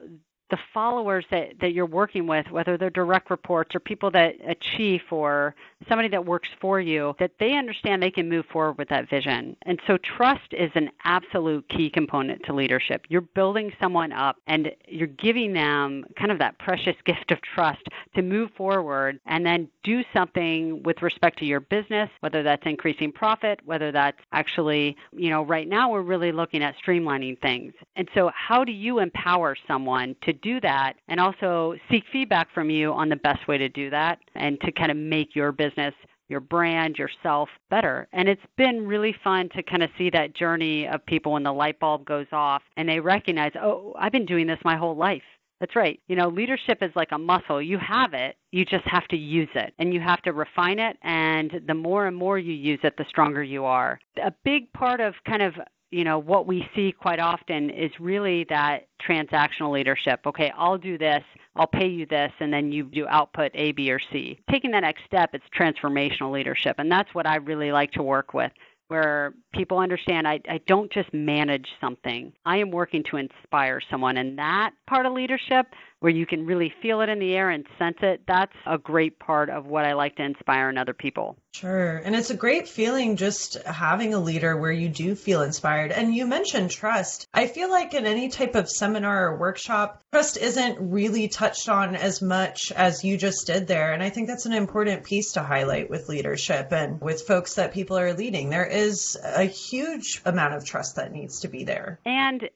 the 0.50 0.58
followers 0.72 1.24
that, 1.30 1.58
that 1.60 1.72
you're 1.72 1.86
working 1.86 2.26
with, 2.26 2.50
whether 2.50 2.76
they're 2.76 2.90
direct 2.90 3.30
reports 3.30 3.74
or 3.74 3.80
people 3.80 4.10
that 4.12 4.36
a 4.46 4.54
chief 4.54 5.02
or 5.10 5.54
somebody 5.88 6.08
that 6.08 6.24
works 6.24 6.48
for 6.60 6.80
you, 6.80 7.14
that 7.18 7.32
they 7.38 7.54
understand 7.54 8.02
they 8.02 8.10
can 8.10 8.28
move 8.28 8.46
forward 8.46 8.78
with 8.78 8.88
that 8.88 9.08
vision. 9.10 9.56
And 9.62 9.80
so 9.86 9.98
trust 9.98 10.52
is 10.52 10.70
an 10.74 10.90
absolute 11.04 11.68
key 11.68 11.90
component 11.90 12.44
to 12.44 12.54
leadership. 12.54 13.06
You're 13.08 13.20
building 13.20 13.72
someone 13.80 14.12
up 14.12 14.36
and 14.46 14.70
you're 14.86 15.06
giving 15.08 15.52
them 15.52 16.04
kind 16.18 16.30
of 16.30 16.38
that 16.38 16.58
precious 16.58 16.96
gift 17.04 17.30
of 17.30 17.38
trust 17.42 17.82
to 18.14 18.22
move 18.22 18.50
forward 18.56 19.18
and 19.26 19.44
then 19.44 19.68
do 19.82 20.02
something 20.12 20.82
with 20.84 21.02
respect 21.02 21.38
to 21.40 21.44
your 21.44 21.60
business, 21.60 22.08
whether 22.20 22.42
that's 22.42 22.62
increasing 22.66 23.12
profit, 23.12 23.60
whether 23.64 23.90
that's 23.92 24.18
actually, 24.32 24.96
you 25.12 25.30
know, 25.30 25.42
right 25.42 25.68
now 25.68 25.90
we're 25.90 26.02
really 26.02 26.32
looking 26.32 26.62
at 26.62 26.74
streamlining 26.84 27.40
things. 27.40 27.72
And 27.96 28.08
so 28.14 28.30
how 28.34 28.64
do 28.64 28.72
you 28.72 29.00
empower 29.00 29.56
someone 29.66 30.14
to 30.22 30.35
do 30.36 30.60
that 30.60 30.94
and 31.08 31.20
also 31.20 31.74
seek 31.90 32.04
feedback 32.12 32.52
from 32.52 32.70
you 32.70 32.92
on 32.92 33.08
the 33.08 33.16
best 33.16 33.46
way 33.48 33.58
to 33.58 33.68
do 33.68 33.90
that 33.90 34.18
and 34.34 34.60
to 34.60 34.72
kind 34.72 34.90
of 34.90 34.96
make 34.96 35.34
your 35.34 35.52
business 35.52 35.94
your 36.28 36.40
brand, 36.40 36.96
yourself 36.96 37.48
better. 37.70 38.08
And 38.12 38.28
it's 38.28 38.42
been 38.56 38.86
really 38.86 39.14
fun 39.22 39.48
to 39.50 39.62
kind 39.62 39.82
of 39.82 39.90
see 39.96 40.10
that 40.10 40.34
journey 40.34 40.86
of 40.88 41.04
people 41.06 41.32
when 41.32 41.42
the 41.42 41.52
light 41.52 41.78
bulb 41.78 42.04
goes 42.04 42.26
off 42.32 42.62
and 42.76 42.88
they 42.88 43.00
recognize, 43.00 43.52
oh, 43.60 43.94
I've 43.98 44.12
been 44.12 44.26
doing 44.26 44.46
this 44.46 44.58
my 44.64 44.76
whole 44.76 44.96
life. 44.96 45.22
That's 45.60 45.74
right. 45.74 45.98
You 46.06 46.16
know, 46.16 46.28
leadership 46.28 46.82
is 46.82 46.90
like 46.94 47.12
a 47.12 47.18
muscle. 47.18 47.62
You 47.62 47.78
have 47.78 48.12
it, 48.12 48.36
you 48.52 48.66
just 48.66 48.84
have 48.86 49.08
to 49.08 49.16
use 49.16 49.48
it 49.54 49.72
and 49.78 49.94
you 49.94 50.00
have 50.00 50.20
to 50.22 50.32
refine 50.32 50.78
it. 50.78 50.98
And 51.02 51.62
the 51.66 51.74
more 51.74 52.06
and 52.06 52.16
more 52.16 52.38
you 52.38 52.52
use 52.52 52.80
it, 52.82 52.94
the 52.98 53.06
stronger 53.08 53.42
you 53.42 53.64
are. 53.64 53.98
A 54.22 54.32
big 54.44 54.70
part 54.74 55.00
of 55.00 55.14
kind 55.26 55.40
of 55.40 55.54
you 55.90 56.04
know 56.04 56.18
what 56.18 56.46
we 56.46 56.66
see 56.74 56.92
quite 56.92 57.20
often 57.20 57.70
is 57.70 57.90
really 58.00 58.44
that 58.48 58.88
transactional 59.06 59.72
leadership 59.72 60.20
okay 60.26 60.52
i'll 60.56 60.78
do 60.78 60.98
this 60.98 61.22
i'll 61.56 61.66
pay 61.66 61.86
you 61.86 62.06
this 62.06 62.32
and 62.40 62.52
then 62.52 62.72
you 62.72 62.84
do 62.84 63.06
output 63.08 63.50
a 63.54 63.72
b 63.72 63.90
or 63.90 64.00
c 64.12 64.38
taking 64.50 64.70
that 64.70 64.80
next 64.80 65.02
step 65.06 65.30
it's 65.32 65.44
transformational 65.58 66.32
leadership 66.32 66.76
and 66.78 66.90
that's 66.90 67.14
what 67.14 67.26
i 67.26 67.36
really 67.36 67.72
like 67.72 67.90
to 67.92 68.02
work 68.02 68.34
with 68.34 68.52
where 68.88 69.34
people 69.52 69.78
understand 69.78 70.28
I, 70.28 70.40
I 70.48 70.60
don't 70.66 70.92
just 70.92 71.12
manage 71.12 71.66
something. 71.80 72.32
I 72.44 72.58
am 72.58 72.70
working 72.70 73.02
to 73.10 73.16
inspire 73.16 73.80
someone. 73.90 74.16
And 74.16 74.38
that 74.38 74.70
part 74.88 75.06
of 75.06 75.12
leadership, 75.12 75.66
where 76.00 76.12
you 76.12 76.26
can 76.26 76.46
really 76.46 76.72
feel 76.82 77.00
it 77.00 77.08
in 77.08 77.18
the 77.18 77.34
air 77.34 77.50
and 77.50 77.66
sense 77.78 77.96
it, 78.02 78.22
that's 78.26 78.52
a 78.66 78.78
great 78.78 79.18
part 79.18 79.48
of 79.48 79.66
what 79.66 79.84
I 79.84 79.94
like 79.94 80.16
to 80.16 80.22
inspire 80.22 80.68
in 80.68 80.78
other 80.78 80.92
people. 80.92 81.36
Sure. 81.54 81.96
And 81.96 82.14
it's 82.14 82.30
a 82.30 82.36
great 82.36 82.68
feeling 82.68 83.16
just 83.16 83.54
having 83.62 84.12
a 84.12 84.20
leader 84.20 84.56
where 84.56 84.72
you 84.72 84.90
do 84.90 85.14
feel 85.14 85.42
inspired. 85.42 85.90
And 85.90 86.14
you 86.14 86.26
mentioned 86.26 86.70
trust. 86.70 87.26
I 87.32 87.46
feel 87.46 87.70
like 87.70 87.94
in 87.94 88.04
any 88.04 88.28
type 88.28 88.54
of 88.54 88.68
seminar 88.68 89.28
or 89.28 89.38
workshop, 89.38 90.02
trust 90.12 90.36
isn't 90.36 90.78
really 90.78 91.28
touched 91.28 91.70
on 91.70 91.96
as 91.96 92.20
much 92.20 92.72
as 92.72 93.02
you 93.02 93.16
just 93.16 93.46
did 93.46 93.66
there. 93.66 93.92
And 93.92 94.02
I 94.02 94.10
think 94.10 94.28
that's 94.28 94.44
an 94.44 94.52
important 94.52 95.04
piece 95.04 95.32
to 95.32 95.42
highlight 95.42 95.88
with 95.88 96.10
leadership 96.10 96.72
and 96.72 97.00
with 97.00 97.22
folks 97.22 97.54
that 97.54 97.72
people 97.72 97.96
are 97.98 98.12
leading. 98.12 98.50
There 98.50 98.66
is 98.66 99.18
a 99.24 99.44
huge 99.44 100.20
amount 100.26 100.54
of 100.54 100.64
trust 100.64 100.96
that 100.96 101.12
needs 101.12 101.40
to 101.40 101.48
be 101.48 101.64
there. 101.64 102.00
And 102.04 102.50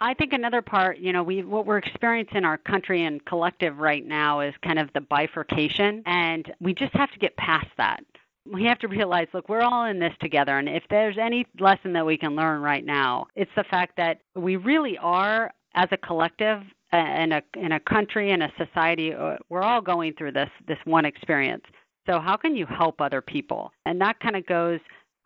I 0.00 0.14
think 0.14 0.32
another 0.32 0.62
part, 0.62 0.98
you 0.98 1.12
know, 1.12 1.22
we 1.22 1.42
what 1.42 1.66
we're 1.66 1.78
experiencing 1.78 2.38
in 2.38 2.44
our 2.44 2.56
country 2.56 3.04
and 3.04 3.24
collective 3.26 3.78
right 3.78 4.06
now 4.06 4.40
is 4.40 4.54
kind 4.64 4.78
of 4.78 4.88
the 4.94 5.02
bifurcation, 5.02 6.02
and 6.06 6.50
we 6.60 6.72
just 6.72 6.94
have 6.94 7.10
to 7.12 7.18
get 7.18 7.36
past 7.36 7.68
that. 7.76 8.02
We 8.50 8.64
have 8.64 8.78
to 8.78 8.88
realize, 8.88 9.28
look, 9.34 9.50
we're 9.50 9.60
all 9.60 9.84
in 9.84 9.98
this 9.98 10.14
together, 10.20 10.58
and 10.58 10.68
if 10.68 10.84
there's 10.88 11.18
any 11.18 11.46
lesson 11.58 11.92
that 11.92 12.06
we 12.06 12.16
can 12.16 12.34
learn 12.34 12.62
right 12.62 12.84
now, 12.84 13.26
it's 13.36 13.50
the 13.56 13.64
fact 13.64 13.96
that 13.98 14.20
we 14.34 14.56
really 14.56 14.96
are, 14.98 15.52
as 15.74 15.88
a 15.92 15.98
collective, 15.98 16.62
in 16.92 17.32
a 17.32 17.42
in 17.54 17.72
a 17.72 17.80
country 17.80 18.32
and 18.32 18.42
a 18.42 18.52
society, 18.56 19.12
uh, 19.12 19.36
we're 19.50 19.62
all 19.62 19.82
going 19.82 20.14
through 20.14 20.32
this 20.32 20.50
this 20.66 20.78
one 20.84 21.04
experience. 21.04 21.64
So 22.06 22.18
how 22.18 22.36
can 22.36 22.56
you 22.56 22.66
help 22.66 23.00
other 23.00 23.20
people? 23.20 23.70
And 23.84 24.00
that 24.00 24.18
kind 24.20 24.34
of 24.34 24.46
goes 24.46 24.80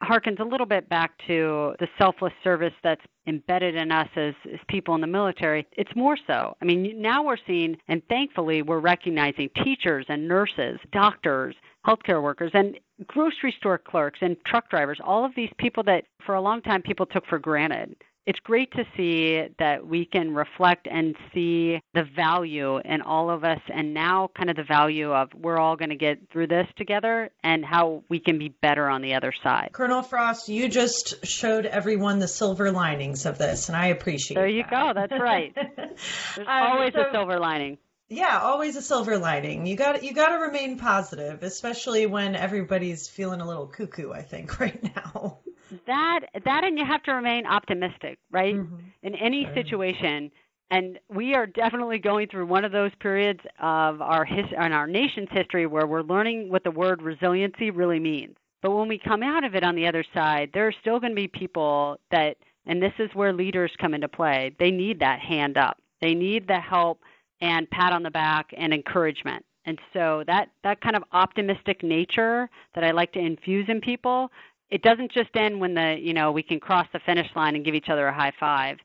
harkens 0.05 0.41
a 0.41 0.45
little 0.45 0.67
bit 0.67 0.89
back 0.89 1.13
to 1.27 1.75
the 1.81 1.89
selfless 1.99 2.33
service 2.43 2.73
that's 2.83 3.01
embedded 3.27 3.75
in 3.75 3.91
us 3.91 4.09
as, 4.17 4.35
as 4.53 4.61
people 4.69 4.95
in 4.95 5.01
the 5.01 5.07
military. 5.07 5.67
It's 5.73 5.95
more 5.97 6.17
so. 6.27 6.57
I 6.61 6.65
mean, 6.65 7.01
now 7.01 7.25
we're 7.25 7.39
seeing, 7.47 7.77
and 7.89 8.03
thankfully, 8.09 8.63
we're 8.63 8.81
recognizing 8.81 9.49
teachers 9.63 10.07
and 10.09 10.29
nurses, 10.29 10.79
doctors, 10.93 11.55
healthcare 11.87 12.23
workers, 12.23 12.51
and 12.55 12.79
grocery 13.07 13.55
store 13.59 13.79
clerks 13.79 14.19
and 14.23 14.37
truck 14.47 14.71
drivers, 14.71 14.99
all 15.05 15.25
of 15.25 15.33
these 15.35 15.51
people 15.59 15.83
that 15.85 16.05
for 16.25 16.35
a 16.35 16.41
long 16.41 16.63
time 16.63 16.83
people 16.83 17.07
took 17.07 17.27
for 17.27 17.39
granted 17.39 17.97
it's 18.27 18.39
great 18.41 18.71
to 18.73 18.85
see 18.97 19.47
that 19.59 19.87
we 19.87 20.07
can 20.07 20.35
reflect 20.35 20.89
and 20.91 21.15
see 21.33 21.81
the 21.93 22.05
value 22.17 22.79
in 22.79 23.03
all 23.03 23.31
of 23.31 23.45
us 23.45 23.61
and 23.73 23.93
now 23.93 24.31
kind 24.37 24.51
of 24.51 24.57
the 24.57 24.65
value 24.65 25.13
of 25.13 25.29
we're 25.35 25.59
all 25.59 25.77
going 25.77 25.91
to 25.91 25.97
get 25.97 26.19
through 26.33 26.47
this 26.47 26.67
together 26.77 27.31
and 27.43 27.65
how 27.65 28.03
we 28.09 28.19
can 28.19 28.39
be 28.39 28.49
better 28.49 28.89
on 28.89 29.03
the 29.03 29.15
other 29.15 29.33
side. 29.43 29.71
Colonel 29.73 30.03
Frost, 30.03 30.49
you 30.49 30.69
just 30.69 31.25
showed 31.27 31.67
everyone 31.67 32.19
the 32.19 32.29
silver 32.29 32.71
linings 32.71 33.27
of 33.27 33.37
this 33.37 33.69
and 33.69 33.77
I 33.77 33.89
appreciate 33.89 34.37
it. 34.37 34.41
There 34.41 34.49
you 34.49 34.63
that. 34.63 34.71
go. 34.71 34.93
That's 34.95 35.21
right. 35.21 35.55
There's 36.37 36.49
um, 36.49 36.73
always 36.73 36.93
so, 36.95 37.01
a 37.01 37.13
silver 37.13 37.39
lining. 37.39 37.79
Yeah, 38.09 38.39
always 38.41 38.77
a 38.77 38.83
silver 38.83 39.19
lining. 39.19 39.67
You 39.67 39.77
got 39.77 40.05
you 40.05 40.13
got 40.13 40.29
to 40.29 40.39
remain 40.45 40.79
positive, 40.79 41.43
especially 41.43 42.07
when 42.07 42.37
everybody's 42.37 43.09
feeling 43.09 43.41
a 43.41 43.47
little 43.47 43.67
cuckoo, 43.67 44.13
I 44.13 44.23
think 44.23 44.61
right 44.61 44.83
now 44.95 45.39
that 45.87 46.21
that 46.45 46.65
and 46.65 46.79
you 46.79 46.85
have 46.85 47.03
to 47.05 47.13
remain 47.13 47.47
optimistic, 47.47 48.19
right? 48.31 48.55
Mm-hmm. 48.55 48.77
In 49.03 49.15
any 49.17 49.45
sure. 49.45 49.55
situation. 49.55 50.31
And 50.71 50.99
we 51.09 51.35
are 51.35 51.47
definitely 51.47 51.99
going 51.99 52.29
through 52.29 52.47
one 52.47 52.65
of 52.65 52.73
those 52.73 52.91
periods 52.99 53.41
of 53.61 54.01
our 54.01 54.25
his, 54.25 54.47
in 54.51 54.73
our 54.73 54.87
nation's 54.87 55.29
history 55.31 55.67
where 55.67 55.87
we're 55.87 56.03
learning 56.03 56.51
what 56.51 56.65
the 56.65 56.71
word 56.71 57.03
resiliency 57.03 57.71
really 57.71 58.01
means. 58.01 58.37
But 58.63 58.71
when 58.71 58.89
we 58.89 58.99
come 58.99 59.23
out 59.23 59.45
of 59.45 59.55
it 59.55 59.63
on 59.63 59.77
the 59.77 59.87
other 59.87 60.05
side, 60.15 60.51
there 60.55 60.67
are 60.67 60.75
still 60.81 60.99
going 60.99 61.13
to 61.13 61.17
be 61.17 61.29
people 61.29 61.99
that, 62.11 62.39
and 62.65 62.83
this 62.83 62.95
is 62.99 63.11
where 63.15 63.33
leaders 63.33 63.73
come 63.79 63.93
into 63.93 64.09
play. 64.09 64.57
They 64.59 64.71
need 64.71 65.01
that 65.01 65.21
hand 65.21 65.59
up. 65.59 65.77
They 66.01 66.15
need 66.15 66.49
the 66.49 66.61
help 66.61 67.03
and 67.41 67.71
pat 67.71 67.93
on 67.93 68.03
the 68.03 68.11
back 68.11 68.53
and 68.57 68.73
encouragement. 68.73 69.45
And 69.67 69.79
so 69.93 70.25
that 70.27 70.51
that 70.63 70.81
kind 70.81 70.97
of 70.97 71.05
optimistic 71.13 71.83
nature 71.83 72.51
that 72.75 72.85
I 72.85 72.91
like 72.91 73.13
to 73.13 73.19
infuse 73.19 73.69
in 73.69 73.81
people 73.81 74.31
it 74.75 74.83
doesn't 74.83 75.13
just 75.13 75.31
end 75.37 75.61
when 75.61 75.75
the 75.75 75.97
you 76.01 76.13
know 76.13 76.33
we 76.33 76.43
can 76.43 76.59
cross 76.59 76.87
the 76.93 76.99
finish 77.07 77.29
line 77.37 77.55
and 77.55 77.65
give 77.65 77.77
each 77.77 77.89
other 77.89 78.09
a 78.09 78.13
high 78.13 78.33
five 78.41 78.77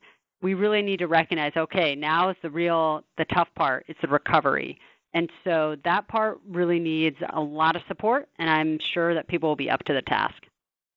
we 0.41 0.53
really 0.53 0.83
need 0.83 0.99
to 0.99 1.07
recognize 1.07 1.51
okay 1.57 1.95
now 1.95 2.29
is 2.29 2.37
the 2.43 2.49
real 2.49 3.03
the 3.17 3.25
tough 3.25 3.49
part 3.55 3.85
it's 3.87 3.99
the 4.01 4.07
recovery 4.07 4.77
and 5.15 5.29
so 5.43 5.75
that 5.83 6.07
part 6.07 6.39
really 6.47 6.79
needs 6.79 7.17
a 7.33 7.41
lot 7.41 7.75
of 7.75 7.81
support 7.87 8.29
and 8.37 8.49
i'm 8.49 8.77
sure 8.93 9.15
that 9.15 9.27
people 9.27 9.49
will 9.49 9.55
be 9.55 9.69
up 9.69 9.83
to 9.83 9.93
the 9.93 10.03
task 10.03 10.35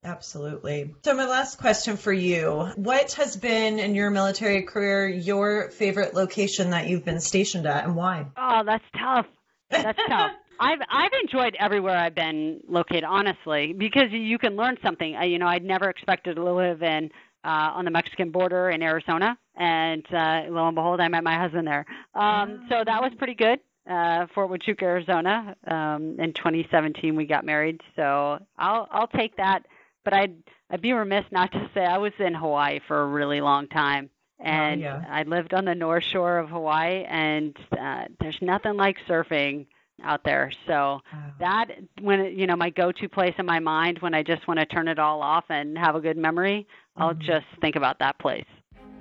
Absolutely. 0.04 0.92
So, 1.04 1.14
my 1.14 1.26
last 1.26 1.58
question 1.58 1.96
for 1.96 2.12
you 2.12 2.72
What 2.74 3.12
has 3.12 3.36
been 3.36 3.78
in 3.78 3.94
your 3.94 4.10
military 4.10 4.62
career 4.62 5.06
your 5.06 5.70
favorite 5.70 6.12
location 6.12 6.70
that 6.70 6.88
you've 6.88 7.04
been 7.04 7.20
stationed 7.20 7.66
at 7.66 7.84
and 7.84 7.94
why? 7.94 8.26
Oh, 8.36 8.62
that's 8.66 8.82
tough. 8.98 9.26
That's 9.70 9.96
tough. 10.08 10.32
I've 10.62 10.78
I've 10.88 11.10
enjoyed 11.22 11.56
everywhere 11.58 11.96
I've 11.96 12.14
been 12.14 12.60
located, 12.68 13.02
honestly, 13.02 13.74
because 13.76 14.12
you 14.12 14.38
can 14.38 14.54
learn 14.54 14.76
something. 14.84 15.16
You 15.22 15.38
know, 15.38 15.48
I'd 15.48 15.64
never 15.64 15.90
expected 15.90 16.36
to 16.36 16.44
live 16.44 16.82
in 16.82 17.10
uh, 17.44 17.70
on 17.74 17.84
the 17.84 17.90
Mexican 17.90 18.30
border 18.30 18.70
in 18.70 18.80
Arizona, 18.80 19.36
and 19.56 20.06
uh, 20.12 20.42
lo 20.48 20.68
and 20.68 20.76
behold, 20.76 21.00
I 21.00 21.08
met 21.08 21.24
my 21.24 21.36
husband 21.36 21.66
there. 21.66 21.84
Um, 22.14 22.66
so 22.68 22.84
that 22.86 23.02
was 23.02 23.10
pretty 23.18 23.34
good. 23.34 23.58
Uh, 23.90 24.26
Fort 24.32 24.48
Huachuca, 24.48 24.82
Arizona. 24.82 25.56
Um, 25.66 26.20
in 26.20 26.32
2017, 26.32 27.16
we 27.16 27.26
got 27.26 27.44
married, 27.44 27.80
so 27.96 28.38
I'll 28.56 28.86
I'll 28.92 29.08
take 29.08 29.36
that. 29.38 29.66
But 30.04 30.14
I'd 30.14 30.36
I'd 30.70 30.80
be 30.80 30.92
remiss 30.92 31.24
not 31.32 31.50
to 31.50 31.70
say 31.74 31.84
I 31.84 31.98
was 31.98 32.12
in 32.20 32.34
Hawaii 32.34 32.78
for 32.86 33.02
a 33.02 33.06
really 33.06 33.40
long 33.40 33.66
time 33.66 34.10
and 34.44 34.80
oh, 34.80 34.84
yeah. 34.84 35.04
I 35.08 35.22
lived 35.22 35.54
on 35.54 35.64
the 35.64 35.74
north 35.74 36.02
shore 36.02 36.38
of 36.38 36.48
Hawaii, 36.48 37.04
and 37.04 37.56
uh, 37.78 38.06
there's 38.18 38.38
nothing 38.42 38.76
like 38.76 38.96
surfing 39.08 39.66
out 40.04 40.22
there. 40.24 40.50
So 40.66 41.00
oh. 41.14 41.18
that 41.40 41.66
when 42.00 42.20
it, 42.20 42.32
you 42.34 42.46
know 42.46 42.56
my 42.56 42.70
go-to 42.70 43.08
place 43.08 43.34
in 43.38 43.46
my 43.46 43.58
mind 43.58 43.98
when 44.00 44.14
I 44.14 44.22
just 44.22 44.46
want 44.48 44.60
to 44.60 44.66
turn 44.66 44.88
it 44.88 44.98
all 44.98 45.22
off 45.22 45.44
and 45.48 45.78
have 45.78 45.94
a 45.94 46.00
good 46.00 46.16
memory, 46.16 46.66
mm-hmm. 46.96 47.02
I'll 47.02 47.14
just 47.14 47.46
think 47.60 47.76
about 47.76 47.98
that 48.00 48.18
place. 48.18 48.44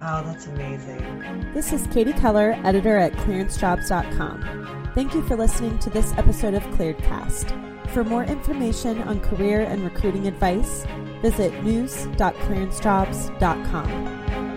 Oh, 0.03 0.23
that's 0.23 0.47
amazing. 0.47 1.51
This 1.53 1.71
is 1.71 1.85
Katie 1.87 2.13
Keller, 2.13 2.59
editor 2.63 2.97
at 2.97 3.13
clearancejobs.com. 3.13 4.91
Thank 4.95 5.13
you 5.13 5.21
for 5.21 5.35
listening 5.35 5.77
to 5.79 5.91
this 5.91 6.13
episode 6.13 6.55
of 6.55 6.63
ClearedCast. 6.63 7.89
For 7.91 8.03
more 8.03 8.23
information 8.23 9.03
on 9.03 9.19
career 9.19 9.61
and 9.61 9.83
recruiting 9.83 10.27
advice, 10.27 10.87
visit 11.21 11.63
news.clearancejobs.com. 11.63 14.50